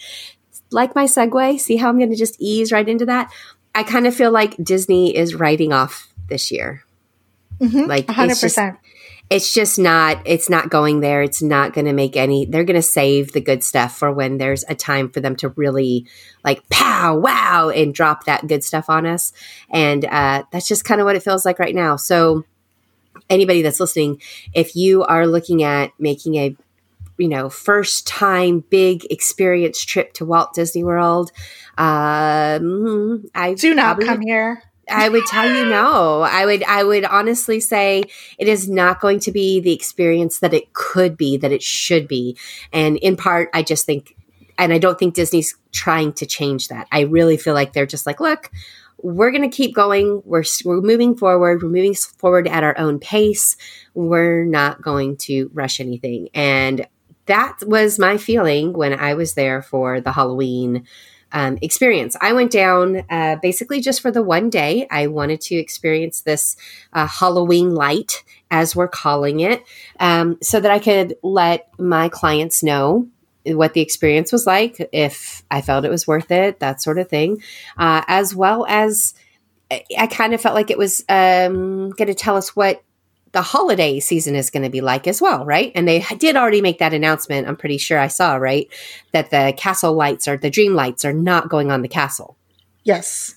[0.71, 3.31] Like my segue, see how I'm going to just ease right into that?
[3.73, 6.83] I kind of feel like Disney is writing off this year.
[7.59, 8.29] Mm-hmm, like 100%.
[8.29, 8.59] It's just,
[9.29, 12.75] it's just not it's not going there it's not going to make any they're going
[12.75, 16.07] to save the good stuff for when there's a time for them to really
[16.45, 19.33] like pow wow and drop that good stuff on us
[19.69, 22.45] and uh, that's just kind of what it feels like right now so
[23.29, 24.21] anybody that's listening,
[24.53, 26.55] if you are looking at making a
[27.17, 31.31] you know first time big experience trip to Walt Disney World,
[31.77, 34.63] um, I do not come here.
[34.89, 36.21] I would tell you no.
[36.21, 38.03] I would I would honestly say
[38.37, 42.07] it is not going to be the experience that it could be, that it should
[42.07, 42.37] be.
[42.71, 44.15] And in part, I just think
[44.57, 46.87] and I don't think Disney's trying to change that.
[46.91, 48.49] I really feel like they're just like, look,
[48.99, 50.21] we're going to keep going.
[50.25, 51.61] We're, we're moving forward.
[51.61, 53.55] We're moving forward at our own pace.
[53.93, 56.29] We're not going to rush anything.
[56.33, 56.87] And
[57.27, 60.87] that was my feeling when I was there for the Halloween
[61.31, 62.15] um, experience.
[62.21, 64.87] I went down uh, basically just for the one day.
[64.89, 66.55] I wanted to experience this
[66.93, 69.63] uh, Halloween light, as we're calling it,
[69.99, 73.09] um, so that I could let my clients know
[73.55, 77.09] what the experience was like, if I felt it was worth it, that sort of
[77.09, 77.41] thing,
[77.77, 79.13] uh, as well as
[79.97, 82.83] I kind of felt like it was um, going to tell us what
[83.33, 85.71] the holiday season is going to be like as well, right?
[85.75, 87.47] And they did already make that announcement.
[87.47, 88.67] I'm pretty sure I saw right
[89.11, 92.37] that the castle lights or the dream lights are not going on the castle.
[92.83, 93.35] Yes.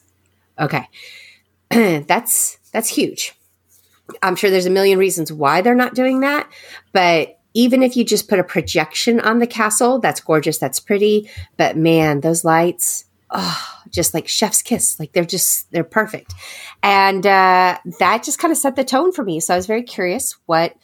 [0.59, 0.89] Okay,
[1.71, 3.35] that's that's huge.
[4.23, 6.49] I'm sure there's a million reasons why they're not doing that,
[6.93, 11.29] but even if you just put a projection on the castle, that's gorgeous, that's pretty.
[11.57, 14.99] But man, those lights, oh, just like chef's kiss.
[15.01, 16.35] Like they're just, they're perfect.
[16.83, 19.41] And uh, that just kind of set the tone for me.
[19.41, 20.75] So I was very curious what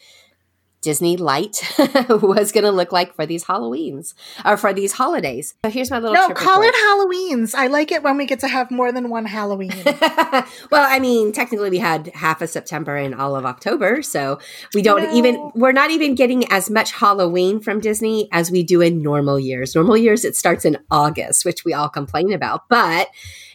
[0.86, 1.68] Disney light
[2.08, 5.56] was going to look like for these Halloweens or for these holidays.
[5.64, 6.66] So here's my little no, call report.
[6.66, 7.56] it Halloweens.
[7.56, 9.72] I like it when we get to have more than one Halloween.
[9.84, 14.38] well, I mean, technically we had half of September and all of October, so
[14.74, 15.12] we don't no.
[15.12, 19.40] even we're not even getting as much Halloween from Disney as we do in normal
[19.40, 19.74] years.
[19.74, 23.08] Normal years it starts in August, which we all complain about, but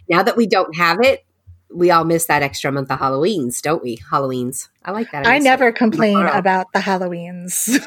[0.09, 1.25] now that we don't have it,
[1.73, 3.97] we all miss that extra month of Halloweens, don't we?
[3.97, 4.69] Halloweens.
[4.83, 5.25] I like that.
[5.25, 7.79] I, I never complain about the Halloweens.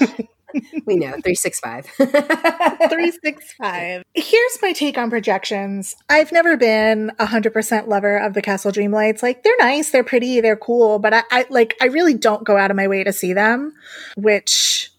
[0.86, 8.16] we know 365 365 here's my take on projections i've never been a 100% lover
[8.16, 11.46] of the castle dream lights like they're nice they're pretty they're cool but I, I
[11.50, 13.72] like i really don't go out of my way to see them
[14.16, 14.90] which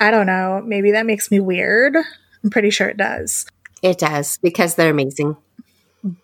[0.00, 3.46] i don't know maybe that makes me weird i'm pretty sure it does
[3.82, 5.36] it does because they're amazing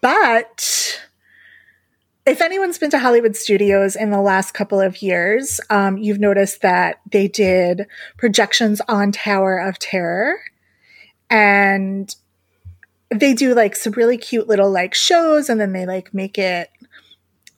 [0.00, 1.00] but
[2.26, 6.62] if anyone's been to Hollywood Studios in the last couple of years, um, you've noticed
[6.62, 10.40] that they did projections on Tower of Terror.
[11.28, 12.14] And
[13.10, 16.70] they do like some really cute little like shows and then they like make it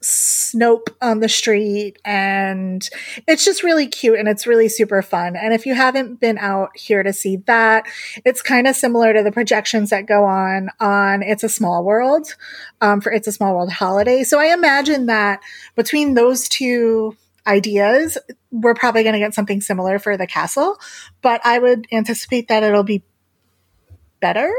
[0.02, 2.88] Snope on the street and
[3.26, 5.37] it's just really cute and it's really super fun.
[5.37, 7.87] And if you haven't been out here to see that,
[8.24, 12.35] it's kind of similar to the projections that go on on It's a Small World
[12.80, 14.22] um, for It's a Small World holiday.
[14.22, 15.40] So I imagine that
[15.74, 18.18] between those two ideas,
[18.50, 20.78] we're probably going to get something similar for the castle,
[21.22, 23.02] but I would anticipate that it'll be
[24.20, 24.52] better.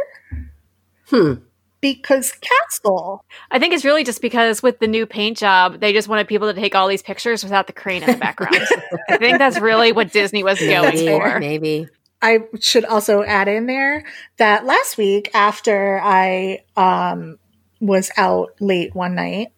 [1.09, 1.35] Hmm
[1.81, 3.23] because castle.
[3.51, 6.51] I think it's really just because with the new paint job, they just wanted people
[6.51, 8.55] to take all these pictures without the crane in the background.
[9.09, 11.39] I think that's really what Disney was going for.
[11.39, 11.87] Maybe.
[12.21, 14.03] I should also add in there
[14.37, 17.37] that last week after I um,
[17.79, 19.49] was out late one night,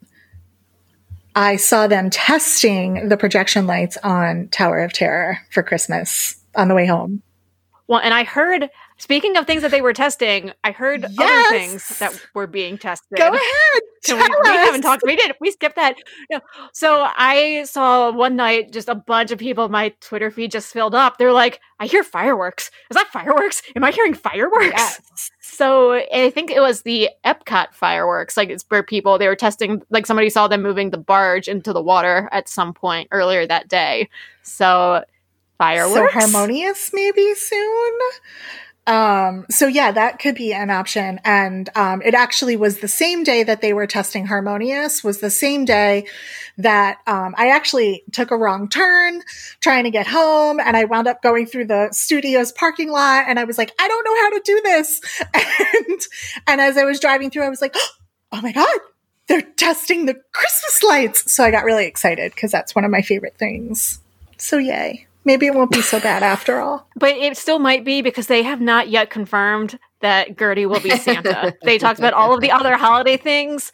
[1.35, 6.75] I saw them testing the projection lights on Tower of Terror for Christmas on the
[6.75, 7.21] way home.
[7.87, 11.19] Well, and I heard Speaking of things that they were testing, I heard yes!
[11.19, 13.17] other things that were being tested.
[13.17, 13.81] Go ahead.
[14.09, 15.03] we, we, haven't talked.
[15.05, 15.33] We did.
[15.39, 15.95] We skipped that.
[16.29, 16.41] No.
[16.73, 19.69] So I saw one night just a bunch of people.
[19.69, 21.17] My Twitter feed just filled up.
[21.17, 22.71] They're like, "I hear fireworks.
[22.91, 23.61] Is that fireworks?
[23.73, 25.31] Am I hearing fireworks?" Yes.
[25.41, 28.37] So I think it was the Epcot fireworks.
[28.37, 29.81] Like it's where people they were testing.
[29.89, 33.67] Like somebody saw them moving the barge into the water at some point earlier that
[33.67, 34.09] day.
[34.43, 35.03] So
[35.57, 36.13] fireworks.
[36.13, 37.99] So harmonious, maybe soon.
[38.87, 41.19] Um, so yeah, that could be an option.
[41.23, 45.29] And um, it actually was the same day that they were testing Harmonious, was the
[45.29, 46.07] same day
[46.57, 49.21] that um, I actually took a wrong turn
[49.59, 50.59] trying to get home.
[50.59, 53.87] And I wound up going through the studio's parking lot and I was like, I
[53.87, 55.01] don't know how to do this.
[55.71, 55.99] And,
[56.47, 57.75] and as I was driving through, I was like,
[58.31, 58.79] oh my God,
[59.27, 61.31] they're testing the Christmas lights.
[61.31, 63.99] So I got really excited because that's one of my favorite things.
[64.37, 66.89] So yay maybe it won't be so bad after all.
[66.95, 70.89] But it still might be because they have not yet confirmed that Gertie will be
[70.89, 71.55] Santa.
[71.63, 73.71] they talked about all of the other holiday things.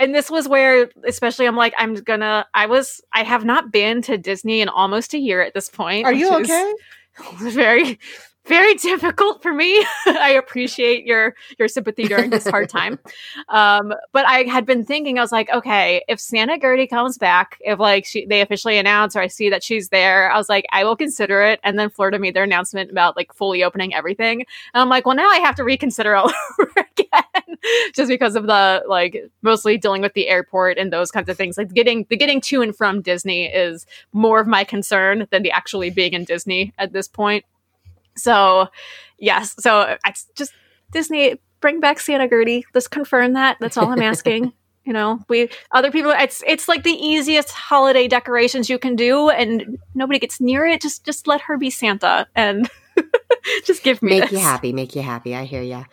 [0.00, 2.44] And this was where, especially, I'm like, I'm gonna.
[2.52, 6.06] I was, I have not been to Disney in almost a year at this point.
[6.06, 6.74] Are you okay?
[7.36, 8.00] Very,
[8.46, 9.84] very difficult for me.
[10.06, 12.98] I appreciate your your sympathy during this hard time.
[13.48, 17.58] Um, but I had been thinking, I was like, okay, if Santa Gertie comes back,
[17.60, 20.64] if like she they officially announce or I see that she's there, I was like,
[20.72, 21.60] I will consider it.
[21.62, 24.40] And then Florida made their announcement about like fully opening everything.
[24.74, 27.58] And I'm like, well, now I have to reconsider all over again,
[27.94, 31.56] just because of the like mostly dealing with the airport and those kinds of things.
[31.56, 35.50] Like getting the getting to and from Disney is more of my concern than the
[35.50, 37.44] actually being in Disney at this point.
[38.16, 38.68] So,
[39.18, 39.54] yes.
[39.58, 40.52] So it's just
[40.92, 42.64] Disney bring back Santa Gertie.
[42.74, 43.58] Let's confirm that.
[43.60, 44.52] That's all I'm asking.
[44.84, 46.12] you know, we other people.
[46.12, 50.80] It's it's like the easiest holiday decorations you can do, and nobody gets near it.
[50.80, 52.70] Just just let her be Santa and.
[53.64, 54.32] just give me make this.
[54.32, 55.84] you happy make you happy i hear you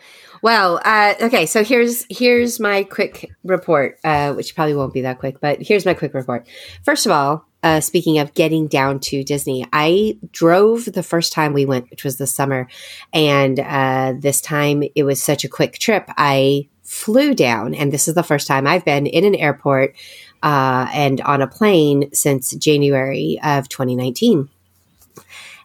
[0.42, 5.18] well uh, okay so here's here's my quick report uh, which probably won't be that
[5.18, 6.46] quick but here's my quick report
[6.82, 11.54] first of all uh, speaking of getting down to Disney, I drove the first time
[11.54, 12.68] we went, which was the summer.
[13.14, 16.04] And uh, this time it was such a quick trip.
[16.18, 19.96] I flew down, and this is the first time I've been in an airport
[20.42, 24.50] uh, and on a plane since January of 2019.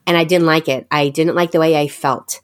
[0.10, 0.88] And I didn't like it.
[0.90, 2.42] I didn't like the way I felt.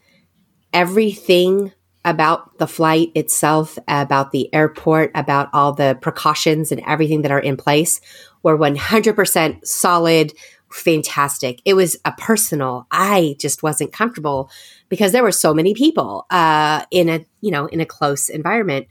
[0.71, 1.71] Everything
[2.06, 7.39] about the flight itself, about the airport, about all the precautions and everything that are
[7.39, 8.01] in place
[8.43, 10.32] were 100% solid,
[10.71, 11.60] fantastic.
[11.65, 12.86] It was a personal.
[12.91, 14.51] I just wasn't comfortable
[14.88, 18.86] because there were so many people uh, in a you know in a close environment.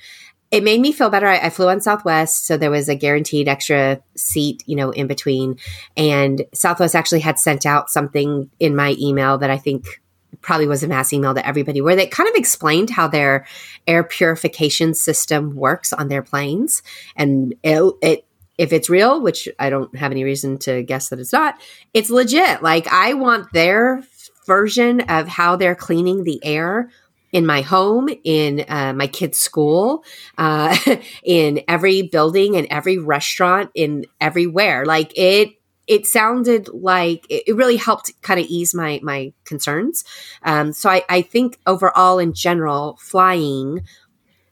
[0.55, 1.27] It made me feel better.
[1.27, 5.09] I, I, flew on Southwest, so there was a guaranteed extra seat, you know, in
[5.09, 5.59] between.
[5.97, 10.01] And Southwest actually had sent out something in my email that I think
[10.43, 13.47] probably was a mass email to everybody where they kind of explained how their
[13.89, 16.85] air purification system works on their planes
[17.17, 21.19] and it, it if it's real, which I don't have any reason to guess that
[21.19, 21.61] it's not,
[21.93, 22.63] it's legit.
[22.63, 24.05] Like I want their
[24.47, 26.91] version of how they're cleaning the air
[27.35, 30.05] in my home, in uh, my kids' school,
[30.39, 30.75] uh,
[31.25, 34.87] in every building, in every restaurant, in everywhere.
[34.87, 35.51] Like it,
[35.89, 40.05] it sounded like it really helped kind of ease my my concerns.
[40.45, 43.83] Um, so I, I think overall, in general, flying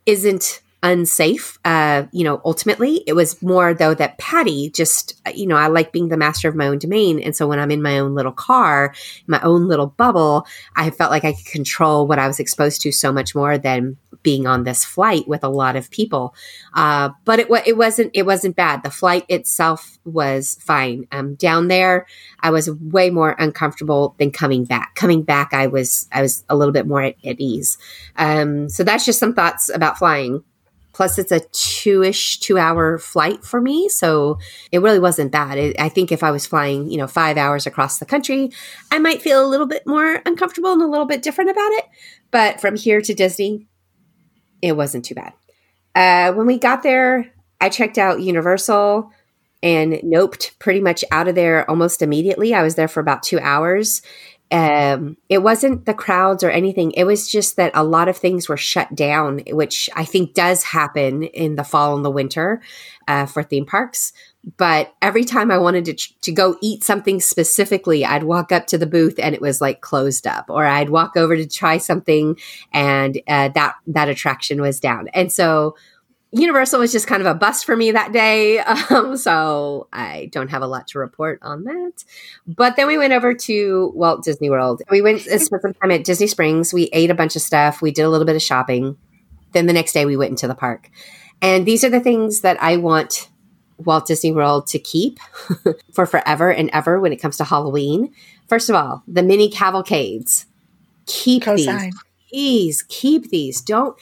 [0.05, 1.59] isn't unsafe.
[1.65, 5.93] Uh, you know, ultimately, it was more though that Patty just, you know, I like
[5.93, 7.21] being the master of my own domain.
[7.21, 8.95] And so when I'm in my own little car,
[9.27, 12.93] my own little bubble, I felt like I could control what I was exposed to
[12.93, 16.35] so much more than being on this flight with a lot of people.
[16.75, 18.83] Uh, but it, it wasn't, it wasn't bad.
[18.83, 21.07] The flight itself was fine.
[21.13, 22.07] Um, down there,
[22.41, 24.95] I was way more uncomfortable than coming back.
[24.95, 27.79] Coming back, I was, I was a little bit more at, at ease.
[28.17, 30.45] Um, so that's just some thoughts about flying.
[30.93, 33.89] Plus, it's a two ish, two hour flight for me.
[33.89, 34.39] So
[34.71, 35.59] it really wasn't bad.
[35.59, 38.51] It, I think if I was flying, you know, five hours across the country,
[38.91, 41.85] I might feel a little bit more uncomfortable and a little bit different about it.
[42.31, 43.67] But from here to Disney,
[44.61, 45.33] it wasn't too bad.
[45.95, 49.11] Uh, when we got there, I checked out Universal
[49.63, 52.53] and noped pretty much out of there almost immediately.
[52.53, 54.03] I was there for about two hours
[54.53, 56.91] um, it wasn't the crowds or anything.
[56.93, 60.63] It was just that a lot of things were shut down, which I think does
[60.63, 62.61] happen in the fall and the winter
[63.09, 64.13] uh, for theme parks.
[64.59, 68.79] But every time I wanted to, to go eat something specifically, I'd walk up to
[68.79, 72.37] the booth and it was like closed up, or I'd walk over to try something
[72.73, 75.09] and uh, that that attraction was down.
[75.15, 75.77] And so
[76.33, 78.63] Universal was just kind of a bust for me that day.
[78.91, 82.05] Um, so I don't have a lot to report on that.
[82.47, 84.83] But then we went over to Walt Disney World.
[84.91, 86.75] We went spent some time at Disney Springs.
[86.75, 87.81] We ate a bunch of stuff.
[87.81, 88.97] We did a little bit of shopping.
[89.53, 90.91] Then the next day we went into the park.
[91.41, 93.29] And these are the things that I want
[93.79, 95.19] Walt Disney World to keep
[95.93, 98.13] for forever and ever when it comes to Halloween.
[98.49, 100.47] First of all, the mini cavalcades.
[101.07, 101.95] Keep these.
[102.29, 103.61] Please keep these.
[103.61, 103.99] Don't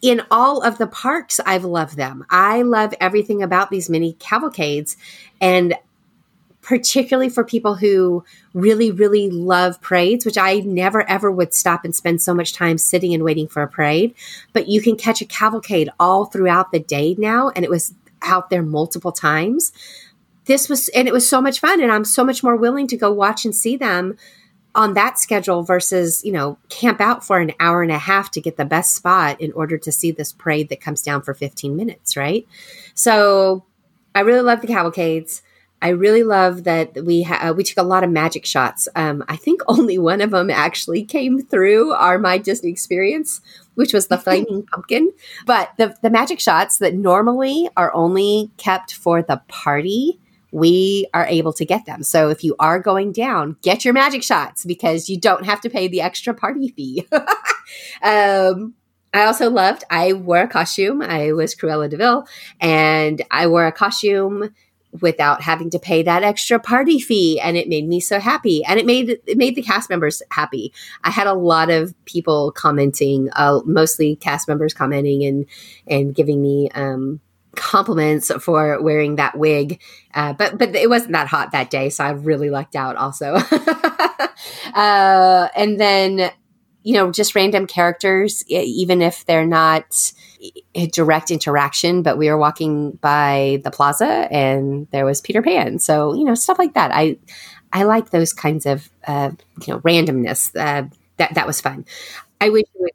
[0.00, 2.24] in all of the parks, I've loved them.
[2.30, 4.96] I love everything about these mini cavalcades.
[5.40, 5.74] And
[6.62, 8.24] particularly for people who
[8.54, 12.78] really, really love parades, which I never ever would stop and spend so much time
[12.78, 14.14] sitting and waiting for a parade.
[14.54, 17.50] But you can catch a cavalcade all throughout the day now.
[17.50, 19.72] And it was out there multiple times.
[20.46, 21.82] This was, and it was so much fun.
[21.82, 24.16] And I'm so much more willing to go watch and see them
[24.74, 28.40] on that schedule versus, you know, camp out for an hour and a half to
[28.40, 31.76] get the best spot in order to see this parade that comes down for 15
[31.76, 32.46] minutes, right?
[32.94, 33.64] So
[34.14, 35.42] I really love the cavalcades.
[35.82, 38.88] I really love that we ha- uh, we took a lot of magic shots.
[38.96, 43.40] Um, I think only one of them actually came through our My Disney experience,
[43.74, 45.12] which was the flaming pumpkin.
[45.46, 50.18] But the the magic shots that normally are only kept for the party
[50.54, 52.04] we are able to get them.
[52.04, 55.68] So if you are going down, get your magic shots because you don't have to
[55.68, 57.08] pay the extra party fee.
[58.02, 58.74] um,
[59.12, 61.02] I also loved, I wore a costume.
[61.02, 62.24] I was Cruella de Vil
[62.60, 64.54] and I wore a costume
[65.00, 68.78] without having to pay that extra party fee and it made me so happy and
[68.78, 73.28] it made it made the cast members happy i had a lot of people commenting
[73.32, 75.46] uh, mostly cast members commenting and
[75.88, 77.18] and giving me um,
[77.54, 79.80] compliments for wearing that wig.
[80.14, 83.34] Uh, but but it wasn't that hot that day, so I really lucked out also.
[84.74, 86.30] uh, and then
[86.82, 90.12] you know just random characters, even if they're not
[90.74, 92.02] a direct interaction.
[92.02, 95.78] But we were walking by the plaza, and there was Peter Pan.
[95.78, 96.90] So you know stuff like that.
[96.92, 97.18] I
[97.72, 99.30] I like those kinds of uh,
[99.66, 100.50] you know randomness.
[100.54, 101.84] Uh, that that was fun.
[102.40, 102.92] I wish you would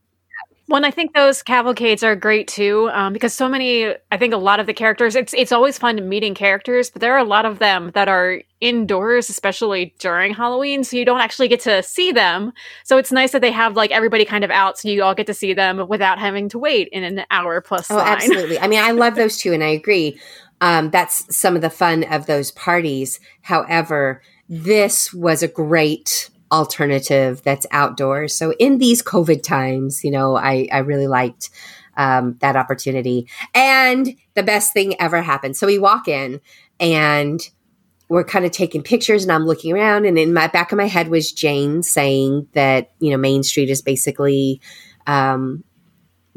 [0.69, 3.87] well, I think those cavalcades are great too, um, because so many.
[4.11, 5.15] I think a lot of the characters.
[5.15, 8.41] It's it's always fun meeting characters, but there are a lot of them that are
[8.61, 12.53] indoors, especially during Halloween, so you don't actually get to see them.
[12.83, 15.25] So it's nice that they have like everybody kind of out, so you all get
[15.27, 17.89] to see them without having to wait in an hour plus.
[17.89, 18.07] Oh, line.
[18.17, 18.59] absolutely.
[18.59, 20.19] I mean, I love those too, and I agree.
[20.61, 23.19] Um, that's some of the fun of those parties.
[23.41, 28.33] However, this was a great alternative that's outdoors.
[28.33, 31.49] So in these COVID times, you know, I, I really liked
[31.97, 33.27] um, that opportunity.
[33.53, 35.57] And the best thing ever happened.
[35.57, 36.41] So we walk in
[36.79, 37.41] and
[38.07, 40.87] we're kind of taking pictures and I'm looking around and in my back of my
[40.87, 44.61] head was Jane saying that, you know, Main Street is basically
[45.05, 45.63] um,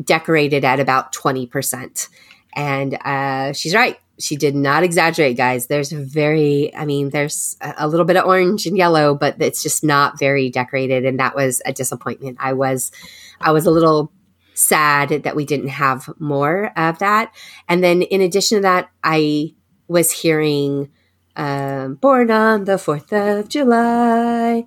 [0.03, 2.09] decorated at about 20%.
[2.55, 5.67] And uh, she's right she did not exaggerate, guys.
[5.67, 9.83] There's very, I mean, there's a little bit of orange and yellow, but it's just
[9.83, 12.39] not very decorated, and that was a disappointment.
[12.41, 12.93] I was,
[13.41, 14.13] I was a little
[14.55, 17.35] sad that we didn't have more of that.
[17.69, 19.55] And then in addition to that, I
[19.89, 20.91] was hearing
[21.37, 24.67] um, "Born on the Fourth of July"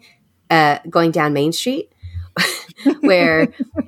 [0.49, 1.91] uh, going down Main Street.
[3.01, 3.47] where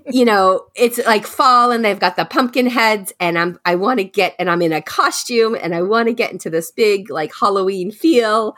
[0.10, 4.00] you know it's like fall and they've got the pumpkin heads and i'm i want
[4.00, 7.10] to get and i'm in a costume and i want to get into this big
[7.10, 8.56] like halloween feel.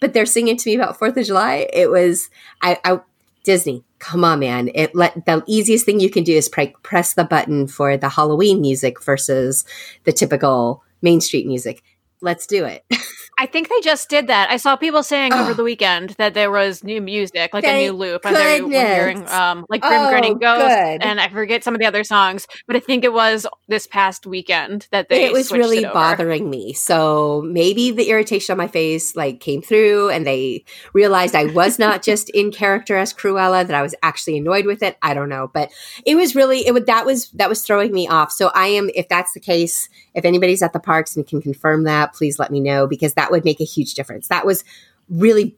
[0.00, 1.68] But they're singing to me about fourth of july.
[1.72, 2.28] It was
[2.62, 3.00] i, I
[3.44, 4.70] disney come on man.
[4.74, 8.10] It let the easiest thing you can do is pre- press the button for the
[8.10, 9.64] halloween music versus
[10.04, 11.82] the typical main street music.
[12.20, 12.84] Let's do it
[13.38, 14.50] I think they just did that.
[14.50, 15.42] I saw people saying oh.
[15.42, 18.60] over the weekend that there was new music, like Thank a new loop, and they
[18.60, 21.02] were hearing um, like Grim oh, Grinning Ghost, good.
[21.02, 24.26] and I forget some of the other songs, but I think it was this past
[24.26, 25.24] weekend that they.
[25.24, 29.62] It was really it bothering me, so maybe the irritation on my face like came
[29.62, 33.94] through, and they realized I was not just in character as Cruella; that I was
[34.02, 34.96] actually annoyed with it.
[35.02, 35.70] I don't know, but
[36.06, 38.30] it was really it would that was that was throwing me off.
[38.30, 41.84] So I am, if that's the case, if anybody's at the parks and can confirm
[41.84, 44.28] that, please let me know because that would make a huge difference.
[44.28, 44.64] That was
[45.08, 45.56] really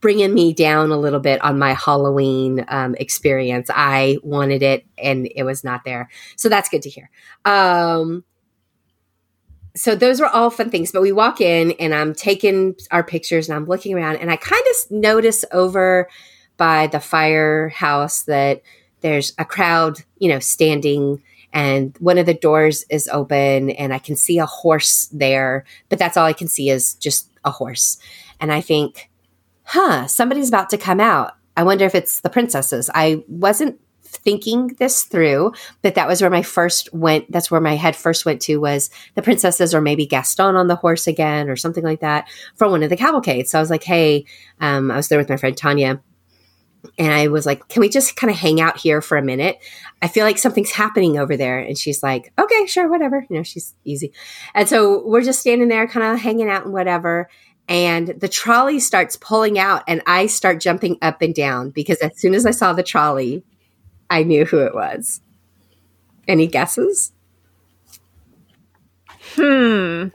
[0.00, 3.70] bringing me down a little bit on my Halloween um, experience.
[3.72, 6.10] I wanted it and it was not there.
[6.36, 7.08] So that's good to hear.
[7.44, 8.24] Um,
[9.74, 13.48] so those were all fun things, but we walk in and I'm taking our pictures
[13.48, 16.08] and I'm looking around and I kind of notice over
[16.56, 18.60] by the firehouse that
[19.00, 21.22] there's a crowd, you know, standing
[21.52, 25.98] and one of the doors is open and I can see a horse there, but
[25.98, 27.98] that's all I can see is just a horse.
[28.40, 29.10] And I think,
[29.64, 31.32] huh, somebody's about to come out.
[31.56, 32.88] I wonder if it's the princesses.
[32.94, 37.30] I wasn't thinking this through, but that was where my first went.
[37.30, 40.76] That's where my head first went to was the princesses or maybe Gaston on the
[40.76, 43.50] horse again or something like that from one of the cavalcades.
[43.50, 44.24] So I was like, hey,
[44.60, 46.00] um, I was there with my friend Tanya
[46.98, 49.58] and I was like, can we just kind of hang out here for a minute?
[50.00, 51.58] I feel like something's happening over there.
[51.58, 53.24] And she's like, okay, sure, whatever.
[53.28, 54.12] You know, she's easy.
[54.54, 57.28] And so we're just standing there kind of hanging out and whatever.
[57.68, 62.18] And the trolley starts pulling out and I start jumping up and down because as
[62.18, 63.44] soon as I saw the trolley,
[64.10, 65.20] I knew who it was.
[66.26, 67.12] Any guesses?
[69.36, 70.08] Hmm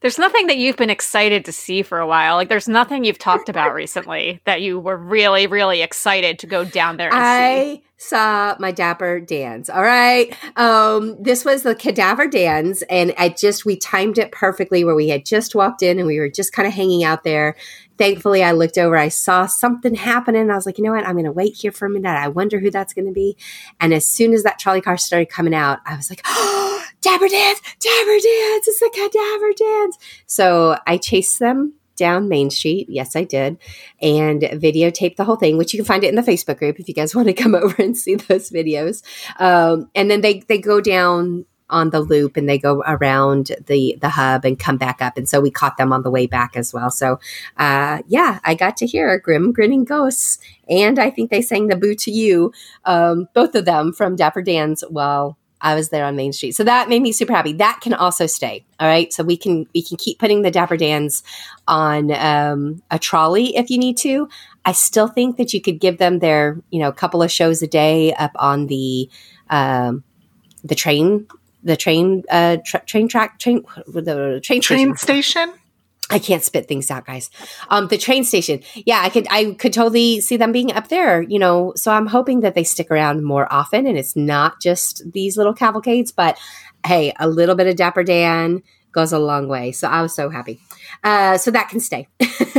[0.00, 2.36] there's nothing that you've been excited to see for a while.
[2.36, 6.64] Like there's nothing you've talked about recently that you were really, really excited to go
[6.64, 7.84] down there I see.
[7.96, 9.68] saw my Dapper Dans.
[9.68, 10.36] All right.
[10.56, 15.08] Um, this was the Cadaver Dans, and I just we timed it perfectly where we
[15.08, 17.56] had just walked in and we were just kind of hanging out there
[17.98, 20.50] thankfully I looked over, I saw something happening.
[20.50, 21.04] I was like, you know what?
[21.04, 22.08] I'm going to wait here for a minute.
[22.08, 23.36] I wonder who that's going to be.
[23.80, 26.67] And as soon as that trolley car started coming out, I was like, oh,
[27.00, 29.98] Dapper Dans, Dapper Dans, it's the Cadaver Dans.
[30.26, 32.86] So I chased them down Main Street.
[32.88, 33.58] Yes, I did.
[34.00, 36.88] And videotaped the whole thing, which you can find it in the Facebook group if
[36.88, 39.02] you guys want to come over and see those videos.
[39.38, 43.98] Um, and then they, they go down on the loop and they go around the
[44.00, 46.56] the hub and come back up and so we caught them on the way back
[46.56, 47.20] as well so
[47.58, 51.76] uh, yeah i got to hear grim grinning ghosts and i think they sang the
[51.76, 52.50] boo to you
[52.86, 56.52] um, both of them from dapper dans while i was there on main street.
[56.52, 57.52] So that made me super happy.
[57.52, 59.12] That can also stay all right?
[59.12, 61.22] So we can we can keep putting the dapper dans
[61.66, 64.28] on um, a trolley if you need to.
[64.64, 67.62] I still think that you could give them their you know a couple of shows
[67.62, 69.08] a day up on the
[69.50, 70.04] um,
[70.64, 71.26] the train
[71.64, 75.52] the train uh tra- train track train the train train station.
[76.10, 77.30] I can't spit things out, guys.
[77.68, 78.62] Um, the train station.
[78.74, 82.06] Yeah, I could, I could totally see them being up there, you know, so I'm
[82.06, 86.38] hoping that they stick around more often and it's not just these little cavalcades, but
[86.86, 89.70] hey, a little bit of Dapper Dan goes a long way.
[89.72, 90.60] So I was so happy.
[91.04, 92.08] Uh, so that can stay.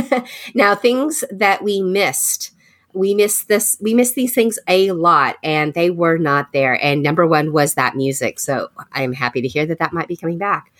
[0.54, 2.52] now, things that we missed
[2.92, 7.02] we missed this we missed these things a lot and they were not there and
[7.02, 10.38] number one was that music so i'm happy to hear that that might be coming
[10.38, 10.72] back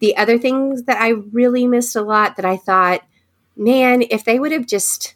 [0.00, 3.02] the other things that i really missed a lot that i thought
[3.56, 5.14] man if they would have just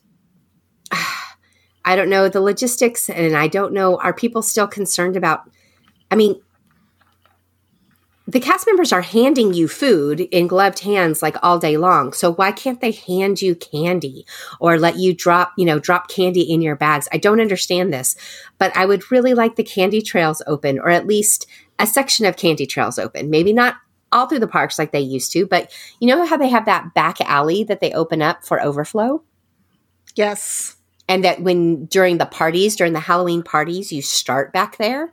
[1.84, 5.50] i don't know the logistics and i don't know are people still concerned about
[6.10, 6.40] i mean
[8.28, 12.12] the cast members are handing you food in gloved hands like all day long.
[12.12, 14.26] So why can't they hand you candy
[14.60, 17.08] or let you drop, you know, drop candy in your bags?
[17.10, 18.16] I don't understand this,
[18.58, 21.46] but I would really like the candy trails open or at least
[21.78, 23.30] a section of candy trails open.
[23.30, 23.76] Maybe not
[24.12, 26.94] all through the parks like they used to, but you know how they have that
[26.94, 29.22] back alley that they open up for overflow?
[30.14, 30.76] Yes.
[31.08, 35.12] And that when during the parties, during the Halloween parties, you start back there?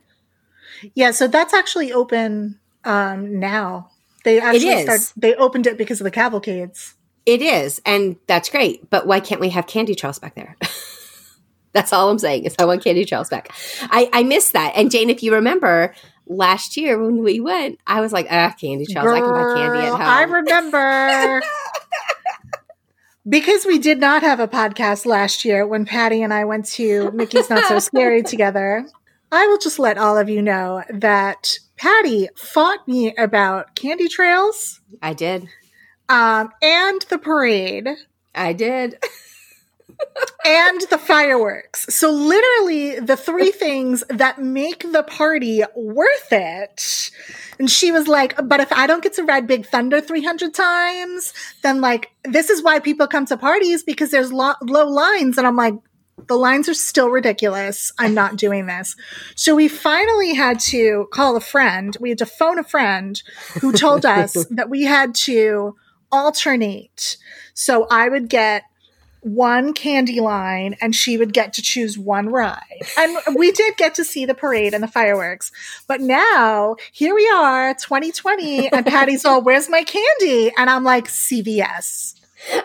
[0.93, 3.91] Yeah, so that's actually open um, now.
[4.23, 6.95] They actually start, they opened it because of the cavalcades.
[7.25, 8.89] It is, and that's great.
[8.89, 10.57] But why can't we have candy trails back there?
[11.73, 13.49] that's all I'm saying is I want candy trails back.
[13.81, 14.73] I, I miss that.
[14.75, 15.93] And Jane, if you remember
[16.27, 19.05] last year when we went, I was like, ah, candy trails.
[19.05, 20.01] Girl, I can buy candy at home.
[20.01, 21.41] I remember.
[23.29, 27.11] because we did not have a podcast last year when Patty and I went to
[27.11, 28.85] Mickey's Not So Scary together.
[29.31, 34.81] I will just let all of you know that Patty fought me about candy trails.
[35.01, 35.47] I did.
[36.07, 37.87] Um, and the parade.
[38.33, 38.97] I did.
[40.45, 41.85] And the fireworks.
[41.93, 47.11] So literally the three things that make the party worth it.
[47.59, 51.33] And she was like, but if I don't get to ride Big Thunder 300 times,
[51.63, 55.37] then like, this is why people come to parties because there's lo- low lines.
[55.37, 55.75] And I'm like,
[56.27, 57.91] the lines are still ridiculous.
[57.99, 58.95] I'm not doing this.
[59.35, 61.95] So we finally had to call a friend.
[61.99, 63.21] We had to phone a friend
[63.61, 65.75] who told us that we had to
[66.11, 67.17] alternate.
[67.53, 68.63] So I would get
[69.25, 72.61] one candy line and she would get to choose one ride.
[72.95, 75.51] And we did get to see the parade and the fireworks.
[75.87, 80.51] But now here we are, 2020, and Patty's all, where's my candy?
[80.55, 82.13] And I'm like, CVS.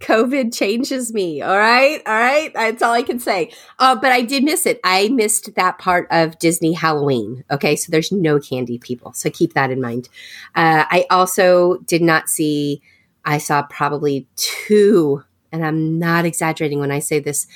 [0.00, 1.42] COVID changes me.
[1.42, 2.00] All right.
[2.06, 2.52] All right.
[2.54, 3.52] That's all I can say.
[3.80, 4.78] Uh, but I did miss it.
[4.84, 7.42] I missed that part of Disney Halloween.
[7.50, 7.74] Okay.
[7.74, 9.12] So there's no candy, people.
[9.12, 10.08] So keep that in mind.
[10.54, 12.80] Uh, I also did not see,
[13.24, 15.22] I saw probably two,
[15.52, 17.46] and I'm not exaggerating when I say this,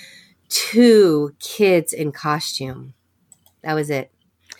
[0.48, 2.94] two kids in costume.
[3.62, 4.10] That was it.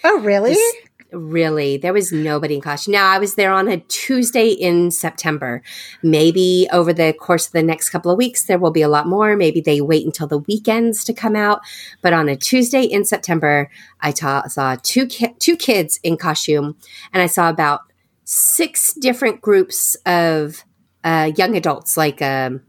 [0.04, 0.54] Oh, really?
[0.54, 0.74] This,
[1.12, 5.62] really there was nobody in costume now i was there on a tuesday in september
[6.02, 9.06] maybe over the course of the next couple of weeks there will be a lot
[9.06, 11.60] more maybe they wait until the weekends to come out
[12.02, 16.76] but on a tuesday in september i ta- saw two ki- two kids in costume
[17.12, 17.80] and i saw about
[18.24, 20.64] six different groups of
[21.04, 22.62] uh, young adults like um,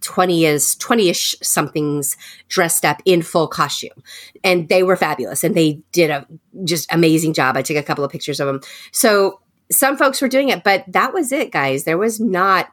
[0.00, 2.16] 20 is 20ish somethings
[2.48, 4.02] dressed up in full costume.
[4.44, 6.26] And they were fabulous and they did a
[6.64, 7.56] just amazing job.
[7.56, 8.60] I took a couple of pictures of them
[8.92, 11.84] so some folks were doing it but that was it guys.
[11.84, 12.72] There was not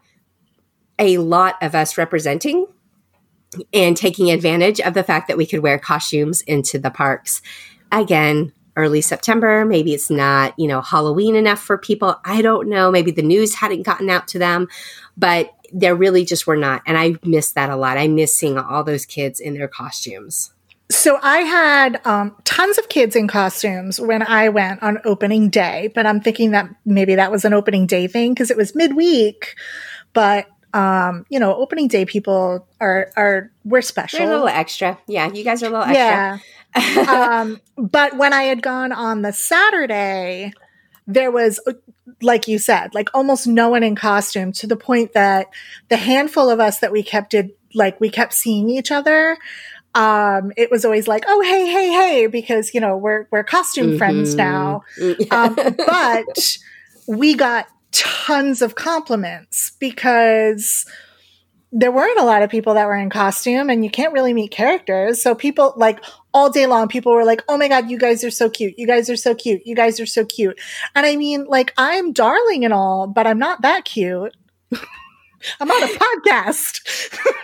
[0.99, 2.67] a lot of us representing
[3.73, 7.41] and taking advantage of the fact that we could wear costumes into the parks.
[7.91, 9.65] Again early September.
[9.65, 12.19] Maybe it's not, you know, Halloween enough for people.
[12.25, 12.91] I don't know.
[12.91, 14.67] Maybe the news hadn't gotten out to them,
[15.17, 16.81] but there really just were not.
[16.85, 17.97] And I miss that a lot.
[17.97, 20.53] I miss seeing all those kids in their costumes.
[20.91, 25.91] So I had um, tons of kids in costumes when I went on opening day,
[25.95, 29.55] but I'm thinking that maybe that was an opening day thing because it was midweek.
[30.13, 34.19] But um, you know, opening day people are are we're special.
[34.19, 34.99] We're a little extra.
[35.07, 35.95] Yeah, you guys are a little extra.
[35.95, 36.37] Yeah.
[37.07, 40.53] Um, but when I had gone on the Saturday,
[41.07, 41.59] there was
[42.21, 45.47] like you said, like almost no one in costume to the point that
[45.89, 49.37] the handful of us that we kept did like we kept seeing each other.
[49.95, 53.89] Um, it was always like, oh, hey, hey, hey, because, you know, we're, we're costume
[53.89, 53.97] mm-hmm.
[53.97, 54.83] friends now.
[55.31, 56.57] um, but
[57.07, 60.85] we got tons of compliments because
[61.71, 64.51] there weren't a lot of people that were in costume and you can't really meet
[64.51, 65.21] characters.
[65.21, 65.99] So people like
[66.33, 68.73] all day long, people were like, Oh my God, you guys are so cute.
[68.77, 69.61] You guys are so cute.
[69.65, 70.59] You guys are so cute.
[70.95, 74.35] And I mean, like, I'm darling and all, but I'm not that cute.
[75.59, 76.79] I'm on a podcast,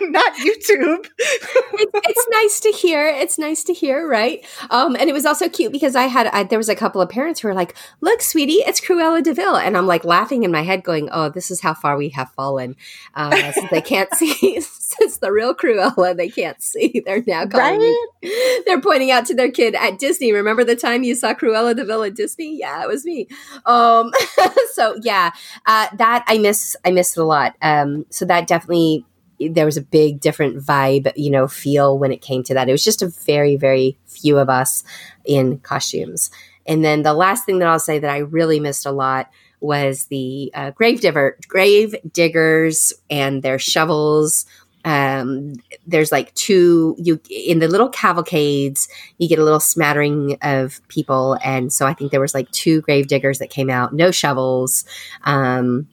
[0.10, 1.06] not YouTube.
[1.18, 3.06] it's, it's, nice to hear.
[3.06, 4.44] It's nice to hear, right?
[4.70, 7.08] Um, and it was also cute because I had I, there was a couple of
[7.08, 10.50] parents who were like, "Look, sweetie, it's Cruella de Vil," and I'm like laughing in
[10.50, 12.76] my head, going, "Oh, this is how far we have fallen."
[13.14, 14.60] Uh, they can't see,
[14.98, 17.02] since the real Cruella, they can't see.
[17.06, 17.80] They're now calling.
[17.80, 18.62] Right?
[18.66, 20.32] they're pointing out to their kid at Disney.
[20.32, 22.58] Remember the time you saw Cruella de Vil at Disney?
[22.58, 23.28] Yeah, it was me.
[23.64, 24.12] Um,
[24.72, 25.30] so yeah,
[25.66, 26.76] uh, that I miss.
[26.84, 27.56] I miss it a lot.
[27.62, 29.04] Um, um, so that definitely
[29.38, 32.68] there was a big different vibe, you know, feel when it came to that.
[32.68, 34.84] It was just a very, very few of us
[35.24, 36.30] in costumes.
[36.66, 39.30] And then the last thing that I'll say that I really missed a lot
[39.60, 44.44] was the uh, grave digger, grave diggers and their shovels.
[44.84, 45.54] Um,
[45.86, 48.88] there's like two you in the little cavalcades.
[49.18, 52.80] You get a little smattering of people, and so I think there was like two
[52.82, 54.84] grave diggers that came out, no shovels.
[55.24, 55.88] Um,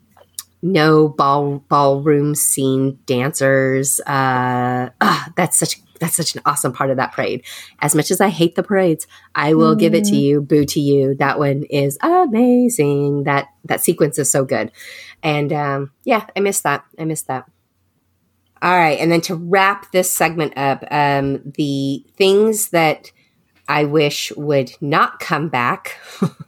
[0.63, 3.99] no ball ballroom scene dancers.
[4.01, 4.89] Uh,
[5.35, 7.43] that's such that's such an awesome part of that parade.
[7.79, 9.79] As much as I hate the parades, I will mm.
[9.79, 10.19] give it to mm-hmm.
[10.19, 10.41] you.
[10.41, 11.15] Boo to you.
[11.15, 13.23] That one is amazing.
[13.23, 14.71] That that sequence is so good.
[15.23, 16.83] And um, yeah, I miss that.
[16.99, 17.45] I miss that.
[18.61, 23.11] All right, and then to wrap this segment up, um, the things that
[23.67, 25.97] I wish would not come back,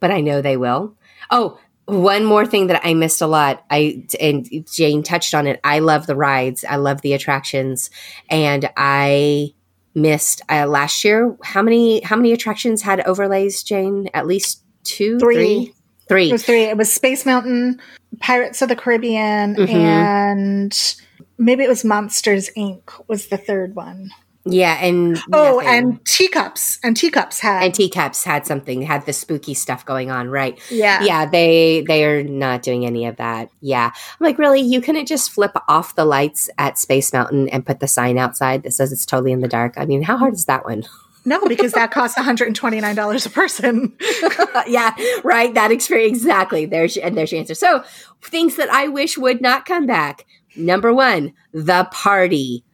[0.00, 0.96] but I know they will.
[1.30, 5.60] Oh, one more thing that I missed a lot, I and Jane touched on it.
[5.64, 6.64] I love the rides.
[6.68, 7.90] I love the attractions,
[8.28, 9.54] and I
[9.94, 11.36] missed uh, last year.
[11.42, 14.08] How many how many attractions had overlays, Jane?
[14.14, 15.74] At least two, three, three.
[16.08, 16.28] three.
[16.28, 16.62] It was three.
[16.64, 17.80] It was Space Mountain,
[18.20, 19.76] Pirates of the Caribbean, mm-hmm.
[19.76, 20.96] and
[21.40, 22.82] maybe it was Monsters Inc.
[23.08, 24.10] was the third one.
[24.46, 25.68] Yeah, and oh, nothing.
[25.68, 30.30] and teacups and teacups had and teacups had something had the spooky stuff going on,
[30.30, 30.58] right?
[30.70, 33.50] yeah Yeah, they they are not doing any of that.
[33.60, 34.60] Yeah, I'm like, really?
[34.60, 38.62] You couldn't just flip off the lights at Space Mountain and put the sign outside
[38.62, 39.74] that says it's totally in the dark?
[39.76, 40.84] I mean, how hard is that one?
[41.26, 43.94] no because that costs 129 dollars a person.
[44.66, 45.52] yeah, right.
[45.52, 46.64] That experience exactly.
[46.64, 47.54] There's and there's your answer.
[47.54, 47.84] So
[48.22, 50.24] things that I wish would not come back.
[50.56, 52.64] Number one, the party.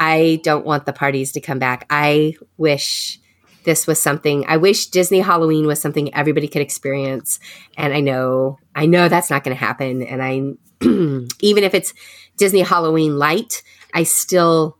[0.00, 1.84] I don't want the parties to come back.
[1.90, 3.18] I wish
[3.64, 4.44] this was something.
[4.48, 7.40] I wish Disney Halloween was something everybody could experience.
[7.76, 10.02] And I know, I know that's not to happen.
[10.02, 10.54] And I,
[11.40, 11.92] even if it's
[12.36, 14.78] Disney Halloween light, I still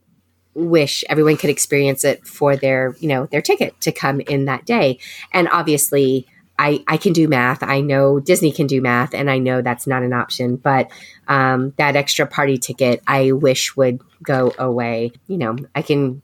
[0.54, 4.64] wish everyone could experience it for their, you know, their ticket to come in that
[4.64, 4.98] day.
[5.32, 6.26] And obviously,
[6.59, 7.62] I, I can do math.
[7.62, 10.56] I know Disney can do math, and I know that's not an option.
[10.56, 10.90] But
[11.28, 15.12] um, that extra party ticket, I wish would go away.
[15.26, 16.22] You know, I can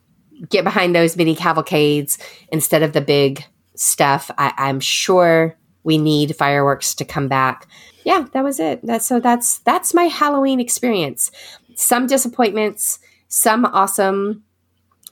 [0.48, 2.18] get behind those mini cavalcades
[2.48, 4.30] instead of the big stuff.
[4.38, 7.66] I, I'm sure we need fireworks to come back.
[8.04, 8.80] Yeah, that was it.
[9.02, 11.30] So that's that's my Halloween experience.
[11.74, 14.43] Some disappointments, some awesome,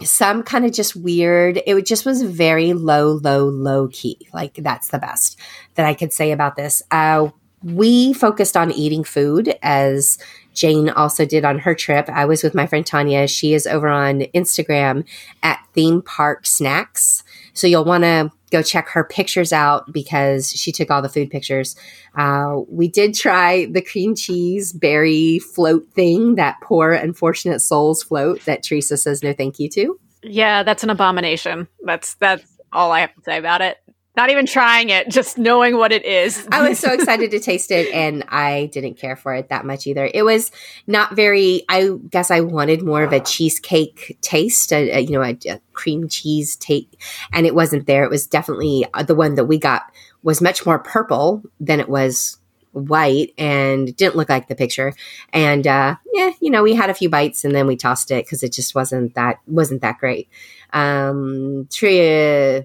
[0.04, 1.62] some kind of just weird.
[1.66, 4.18] It just was very low, low, low key.
[4.32, 5.38] Like that's the best
[5.74, 6.82] that I could say about this.
[6.90, 7.30] Uh,
[7.62, 10.18] we focused on eating food as
[10.54, 12.08] Jane also did on her trip.
[12.08, 13.26] I was with my friend Tanya.
[13.26, 15.04] She is over on Instagram
[15.42, 17.22] at Theme Park Snacks.
[17.54, 21.30] So you'll want to go check her pictures out because she took all the food
[21.30, 21.74] pictures.
[22.16, 28.44] Uh, we did try the cream cheese berry float thing, that poor unfortunate souls float
[28.44, 29.98] that Teresa says no thank you to.
[30.22, 31.66] Yeah, that's an abomination.
[31.84, 33.78] That's that's all I have to say about it.
[34.14, 36.46] Not even trying it, just knowing what it is.
[36.52, 39.86] I was so excited to taste it, and I didn't care for it that much
[39.86, 40.10] either.
[40.12, 40.50] It was
[40.86, 41.62] not very.
[41.68, 45.60] I guess I wanted more of a cheesecake taste, a, a, you know, a, a
[45.72, 46.94] cream cheese taste,
[47.32, 48.04] and it wasn't there.
[48.04, 49.84] It was definitely uh, the one that we got
[50.22, 52.38] was much more purple than it was
[52.72, 54.94] white and didn't look like the picture
[55.30, 58.24] and uh yeah you know we had a few bites and then we tossed it
[58.24, 60.26] because it just wasn't that wasn't that great
[60.72, 62.64] um Tria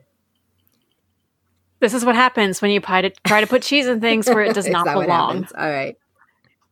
[1.79, 4.41] This is what happens when you try to, try to put cheese in things where
[4.41, 5.47] it does not belong.
[5.55, 5.97] all right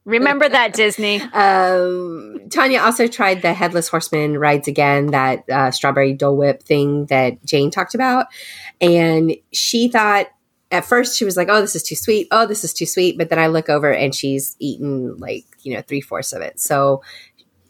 [0.06, 1.22] Remember that, Disney.
[1.36, 7.08] Um, Tanya also tried the headless horseman rides again, that uh, strawberry Dole Whip thing
[7.08, 8.28] that Jane talked about.
[8.80, 10.28] And she thought
[10.72, 12.28] at first she was like, oh, this is too sweet.
[12.32, 13.18] Oh, this is too sweet.
[13.18, 16.60] But then I look over and she's eaten like, you know, three fourths of it.
[16.60, 17.02] So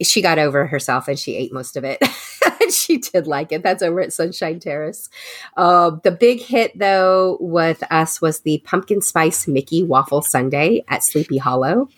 [0.02, 2.04] she got over herself and she ate most of it.
[2.72, 3.64] she did like it.
[3.64, 5.10] That's over at Sunshine Terrace.
[5.56, 11.04] Uh, the big hit, though, with us was the pumpkin spice Mickey waffle sundae at
[11.04, 11.89] Sleepy Hollow.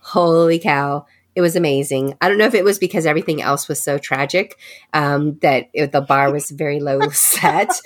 [0.00, 1.06] Holy cow.
[1.34, 2.14] It was amazing.
[2.20, 4.58] I don't know if it was because everything else was so tragic
[4.92, 7.68] um, that it, the bar was very low set,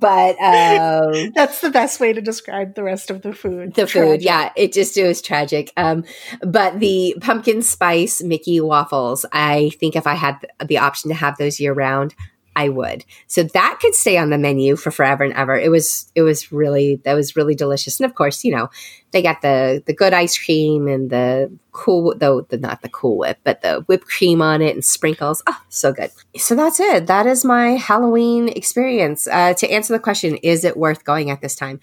[0.00, 3.74] but um, That's the best way to describe the rest of the food.
[3.74, 6.04] the food yeah it just it was tragic um
[6.42, 10.34] but the pumpkin spice mickey waffles i think if i had
[10.64, 12.14] the option to have those year round
[12.56, 13.04] i would.
[13.26, 15.56] So that could stay on the menu for forever and ever.
[15.56, 18.00] It was it was really that was really delicious.
[18.00, 18.70] And of course you know
[19.12, 23.16] they got the the good ice cream and the cool though the not the cool
[23.18, 25.42] whip but the whipped cream on it and sprinkles.
[25.46, 26.10] Oh so good.
[26.36, 27.06] So that's it.
[27.06, 29.26] That is my halloween experience.
[29.26, 31.80] Uh, to answer the question is it worth going at this time?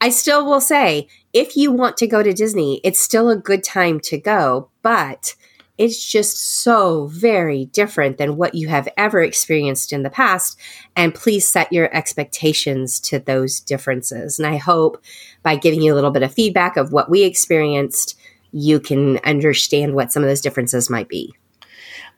[0.00, 3.64] I still will say, if you want to go to Disney, it's still a good
[3.64, 5.34] time to go, but
[5.78, 10.58] it's just so very different than what you have ever experienced in the past.
[10.96, 14.38] And please set your expectations to those differences.
[14.38, 15.02] And I hope
[15.42, 18.18] by giving you a little bit of feedback of what we experienced,
[18.52, 21.32] you can understand what some of those differences might be.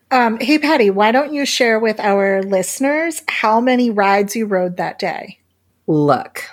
[0.09, 4.77] Um, hey, Patty, why don't you share with our listeners how many rides you rode
[4.77, 5.39] that day?
[5.87, 6.43] Look,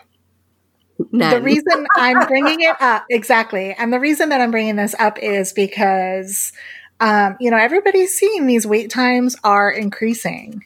[1.13, 3.73] The reason I'm bringing it up, exactly.
[3.75, 6.53] And the reason that I'm bringing this up is because,
[7.01, 10.65] um, you know, everybody's seeing these wait times are increasing.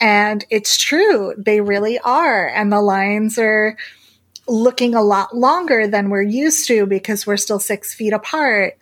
[0.00, 1.34] And it's true.
[1.38, 2.48] They really are.
[2.48, 3.76] And the lines are
[4.46, 8.78] looking a lot longer than we're used to because we're still six feet apart.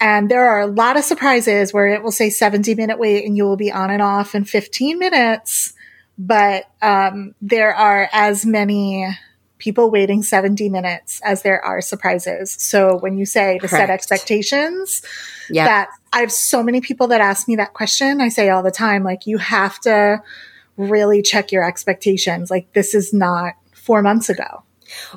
[0.00, 3.36] And there are a lot of surprises where it will say 70 minute wait and
[3.36, 5.74] you will be on and off in 15 minutes.
[6.16, 9.06] But um, there are as many
[9.58, 12.56] people waiting 70 minutes as there are surprises.
[12.58, 15.02] So when you say to set expectations,
[15.50, 15.64] yeah.
[15.64, 18.20] that I have so many people that ask me that question.
[18.20, 20.22] I say all the time, like, you have to
[20.76, 22.50] really check your expectations.
[22.50, 24.62] Like, this is not four months ago.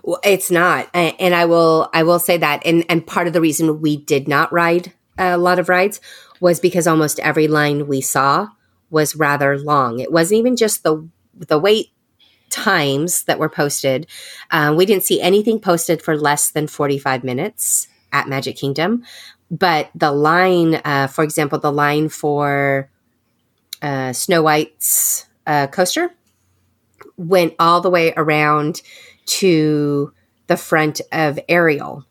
[0.04, 3.40] Well, it's not, and I will I will say that, and and part of the
[3.40, 6.02] reason we did not ride a lot of rides
[6.42, 8.50] was because almost every line we saw
[8.90, 10.00] was rather long.
[10.00, 11.92] It wasn't even just the the wait
[12.52, 14.08] times that were posted.
[14.52, 19.04] Um, we didn't see anything posted for less than 45 minutes at Magic Kingdom.
[19.50, 22.90] But the line, uh, for example, the line for
[23.82, 26.12] uh, Snow White's uh, coaster
[27.18, 28.82] went all the way around
[29.26, 30.14] to
[30.48, 32.06] the front of Ariel.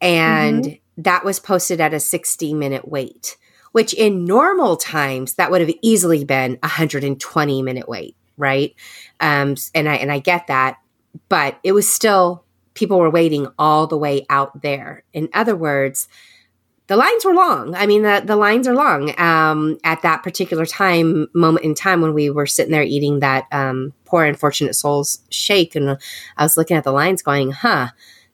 [0.00, 1.02] And mm-hmm.
[1.02, 3.36] that was posted at a 60 minute wait,
[3.72, 8.74] which in normal times, that would have easily been a 120 minute wait, right?
[9.20, 10.78] Um, and I and I get that,
[11.28, 15.02] but it was still people were waiting all the way out there.
[15.12, 16.08] In other words,
[16.86, 17.74] the lines were long.
[17.74, 22.00] I mean, the, the lines are long um, at that particular time, moment in time
[22.00, 25.74] when we were sitting there eating that um, poor unfortunate souls shake.
[25.76, 25.98] And
[26.36, 27.88] I was looking at the lines going, huh,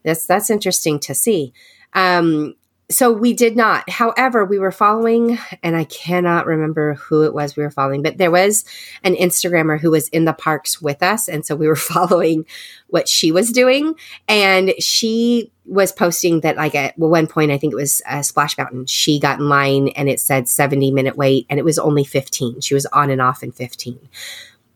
[0.05, 1.52] that's, that's interesting to see.
[1.94, 2.55] Um,
[2.91, 3.89] so we did not.
[3.89, 8.18] However, we were following, and I cannot remember who it was we were following, but
[8.18, 8.64] there was
[9.03, 11.26] an Instagrammer who was in the parks with us.
[11.26, 12.45] And so we were following
[12.89, 13.95] what she was doing.
[14.28, 18.59] And she was posting that, like, at one point, I think it was a Splash
[18.59, 22.05] Mountain, she got in line and it said 70 minute wait, and it was only
[22.05, 22.61] 15.
[22.61, 23.99] She was on and off in 15.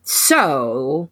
[0.01, 1.09] So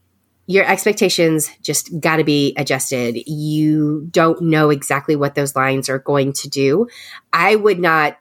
[0.47, 3.21] your expectations just got to be adjusted.
[3.29, 6.87] You don't know exactly what those lines are going to do.
[7.33, 8.17] I would not,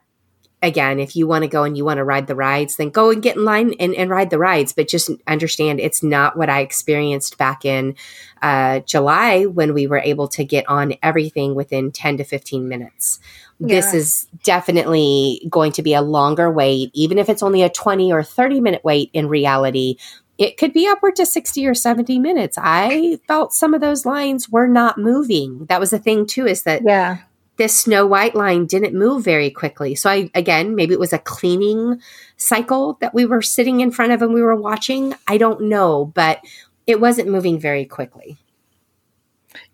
[0.60, 3.10] again, if you want to go and you want to ride the rides, then go
[3.10, 4.72] and get in line and, and ride the rides.
[4.72, 7.94] But just understand it's not what I experienced back in
[8.42, 13.20] uh, July when we were able to get on everything within 10 to 15 minutes.
[13.60, 13.68] Yeah.
[13.68, 18.12] This is definitely going to be a longer wait, even if it's only a 20
[18.12, 19.96] or 30 minute wait in reality
[20.38, 22.58] it could be upward to 60 or 70 minutes.
[22.60, 25.66] I felt some of those lines were not moving.
[25.66, 27.18] That was the thing too, is that yeah.
[27.56, 29.94] this Snow White line didn't move very quickly.
[29.94, 32.00] So I again, maybe it was a cleaning
[32.36, 35.14] cycle that we were sitting in front of and we were watching.
[35.26, 36.40] I don't know, but
[36.86, 38.36] it wasn't moving very quickly.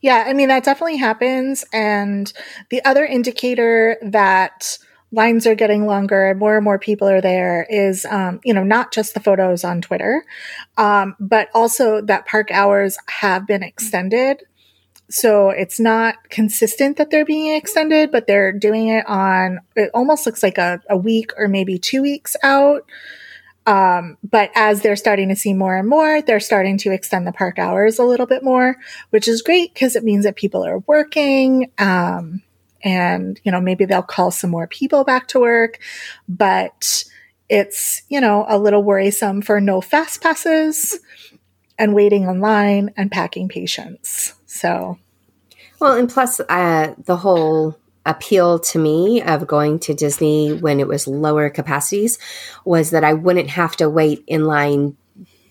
[0.01, 1.65] Yeah, I mean that definitely happens.
[1.73, 2.33] And
[2.71, 4.79] the other indicator that
[5.13, 8.65] lines are getting longer and more and more people are there is um, you know
[8.65, 10.25] not just the photos on twitter
[10.79, 14.43] um, but also that park hours have been extended
[15.11, 20.27] so it's not consistent that they're being extended but they're doing it on it almost
[20.27, 22.85] looks like a, a week or maybe two weeks out
[23.65, 27.33] um, but as they're starting to see more and more, they're starting to extend the
[27.33, 28.77] park hours a little bit more,
[29.11, 31.71] which is great because it means that people are working.
[31.79, 32.43] Um,
[32.83, 35.79] and, you know, maybe they'll call some more people back to work,
[36.29, 37.05] but
[37.49, 40.99] it's, you know, a little worrisome for no fast passes
[41.79, 44.35] and waiting online and packing patience.
[44.47, 44.99] So,
[45.81, 50.89] well, and plus, uh, the whole appeal to me of going to Disney when it
[50.89, 52.19] was lower capacities
[52.65, 54.97] was that I wouldn't have to wait in line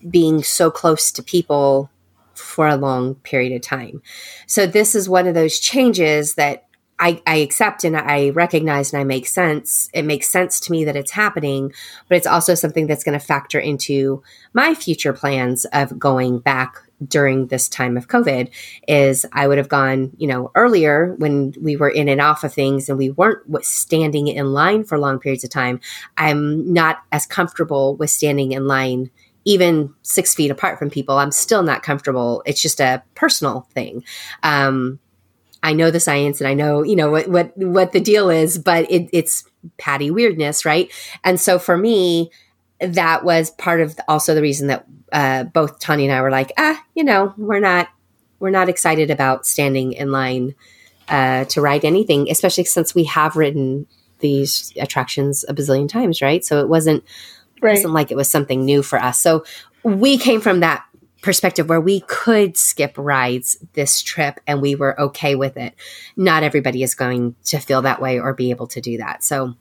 [0.08, 1.90] being so close to people
[2.34, 4.02] for a long period of time.
[4.46, 6.66] So this is one of those changes that
[7.02, 9.90] I, I accept and I recognize and I make sense.
[9.92, 11.72] It makes sense to me that it's happening,
[12.08, 14.22] but it's also something that's going to factor into
[14.52, 16.76] my future plans of going back
[17.08, 18.50] during this time of COVID
[18.86, 22.54] is I would have gone, you know, earlier when we were in and off of
[22.54, 25.80] things and we weren't standing in line for long periods of time.
[26.16, 29.10] I'm not as comfortable with standing in line
[29.44, 31.18] even six feet apart from people.
[31.18, 32.44] I'm still not comfortable.
[32.46, 34.04] It's just a personal thing.
[34.44, 35.00] Um,
[35.62, 38.58] I know the science and I know, you know, what, what, what the deal is,
[38.58, 39.44] but it, it's
[39.78, 40.90] patty weirdness, right?
[41.22, 42.30] And so for me,
[42.80, 46.52] that was part of also the reason that uh, both Tanya and I were like,
[46.58, 47.88] ah, you know, we're not,
[48.40, 50.54] we're not excited about standing in line
[51.08, 53.86] uh, to ride anything, especially since we have ridden
[54.18, 56.44] these attractions a bazillion times, right?
[56.44, 57.04] So it wasn't,
[57.60, 57.74] right.
[57.74, 59.18] wasn't like it was something new for us.
[59.18, 59.44] So
[59.84, 60.84] we came from that
[61.22, 65.74] perspective where we could skip rides this trip and we were okay with it.
[66.16, 69.24] Not everybody is going to feel that way or be able to do that.
[69.24, 69.54] So,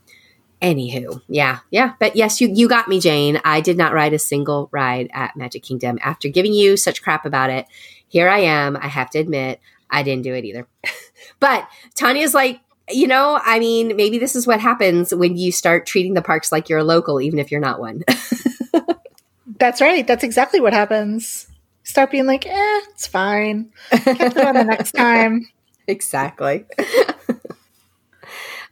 [0.61, 1.93] anywho, yeah, yeah.
[1.99, 3.39] But yes, you you got me, Jane.
[3.45, 7.25] I did not ride a single ride at Magic Kingdom after giving you such crap
[7.25, 7.67] about it.
[8.07, 8.75] Here I am.
[8.75, 10.67] I have to admit, I didn't do it either.
[11.39, 12.59] but Tanya's like,
[12.89, 16.51] you know, I mean, maybe this is what happens when you start treating the parks
[16.51, 18.03] like you're a local, even if you're not one.
[19.59, 20.05] That's right.
[20.05, 21.47] That's exactly what happens
[21.83, 23.71] start being like, eh, it's fine.
[23.89, 25.47] Catch it on the next time.
[25.87, 26.63] Exactly.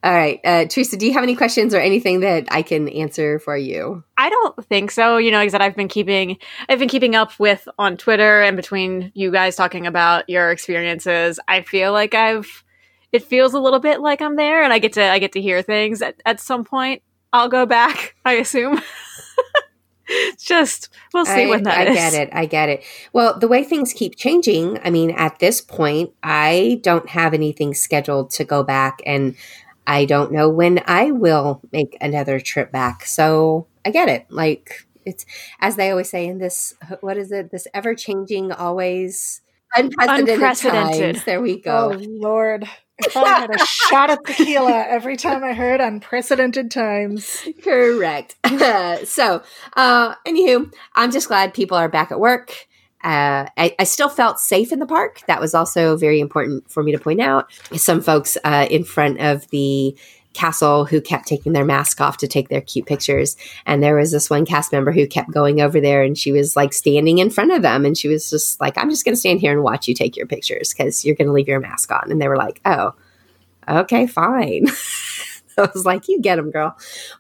[0.01, 0.39] All right.
[0.45, 4.03] Uh, Teresa, do you have any questions or anything that I can answer for you?
[4.17, 5.17] I don't think so.
[5.17, 6.37] You know, that I've been keeping
[6.69, 11.39] I've been keeping up with on Twitter and between you guys talking about your experiences.
[11.49, 12.63] I feel like I've
[13.11, 15.41] it feels a little bit like I'm there and I get to I get to
[15.41, 17.01] hear things at, at some point
[17.33, 18.15] I'll go back.
[18.23, 18.81] I assume.
[20.49, 21.95] Just we'll see I, when that I is.
[21.95, 22.29] get it.
[22.33, 22.83] I get it.
[23.13, 27.75] Well, the way things keep changing, I mean, at this point, I don't have anything
[27.75, 29.35] scheduled to go back, and
[29.85, 33.05] I don't know when I will make another trip back.
[33.05, 34.25] So I get it.
[34.29, 35.25] Like it's
[35.59, 37.51] as they always say in this, what is it?
[37.51, 39.41] This ever changing, always
[39.75, 41.15] unprecedented, Unprecedented.
[41.15, 41.25] times.
[41.25, 41.91] There we go.
[41.93, 42.05] Oh go.
[42.07, 42.67] Lord.
[43.15, 47.47] I had a shot of tequila every time I heard unprecedented times.
[47.63, 48.35] Correct.
[49.05, 49.43] so,
[49.75, 52.67] uh, anywho, I'm just glad people are back at work.
[53.01, 55.21] Uh, I, I still felt safe in the park.
[55.27, 57.49] That was also very important for me to point out.
[57.73, 59.97] Some folks uh, in front of the
[60.39, 63.35] castle who kept taking their mask off to take their cute pictures.
[63.65, 66.55] And there was this one cast member who kept going over there and she was
[66.55, 69.19] like standing in front of them and she was just like, I'm just going to
[69.19, 71.91] stand here and watch you take your pictures because you're going to leave your mask
[71.91, 72.09] on.
[72.09, 72.95] And they were like, oh,
[73.67, 74.67] okay, fine.
[75.57, 76.77] I was like, you get them, girl.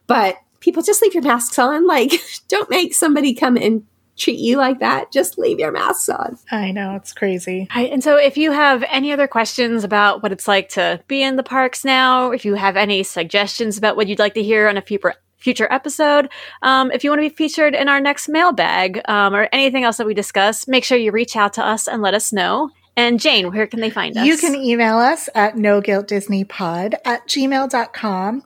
[0.07, 1.85] But people just leave your masks on.
[1.85, 2.13] Like,
[2.47, 3.83] don't make somebody come and
[4.19, 5.11] treat you like that.
[5.11, 6.37] Just leave your masks on.
[6.51, 7.67] I know, it's crazy.
[7.75, 11.23] Right, and so if you have any other questions about what it's like to be
[11.23, 14.67] in the parks now, if you have any suggestions about what you'd like to hear
[14.67, 16.29] on a future future episode,
[16.63, 19.95] um, if you want to be featured in our next mailbag um, or anything else
[19.95, 22.69] that we discuss, make sure you reach out to us and let us know.
[22.97, 24.27] And Jane, where can they find us?
[24.27, 28.43] You can email us at no guilt disney pod at gmail.com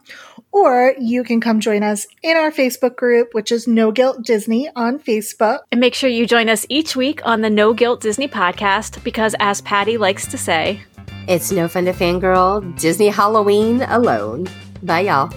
[0.53, 4.69] or you can come join us in our Facebook group, which is No Guilt Disney
[4.75, 5.59] on Facebook.
[5.71, 9.35] and make sure you join us each week on the No Guilt Disney podcast because,
[9.39, 10.79] as Patty likes to say,
[11.27, 14.47] It's no fun to fangirl Disney Halloween alone.
[14.83, 15.33] Bye, y'all.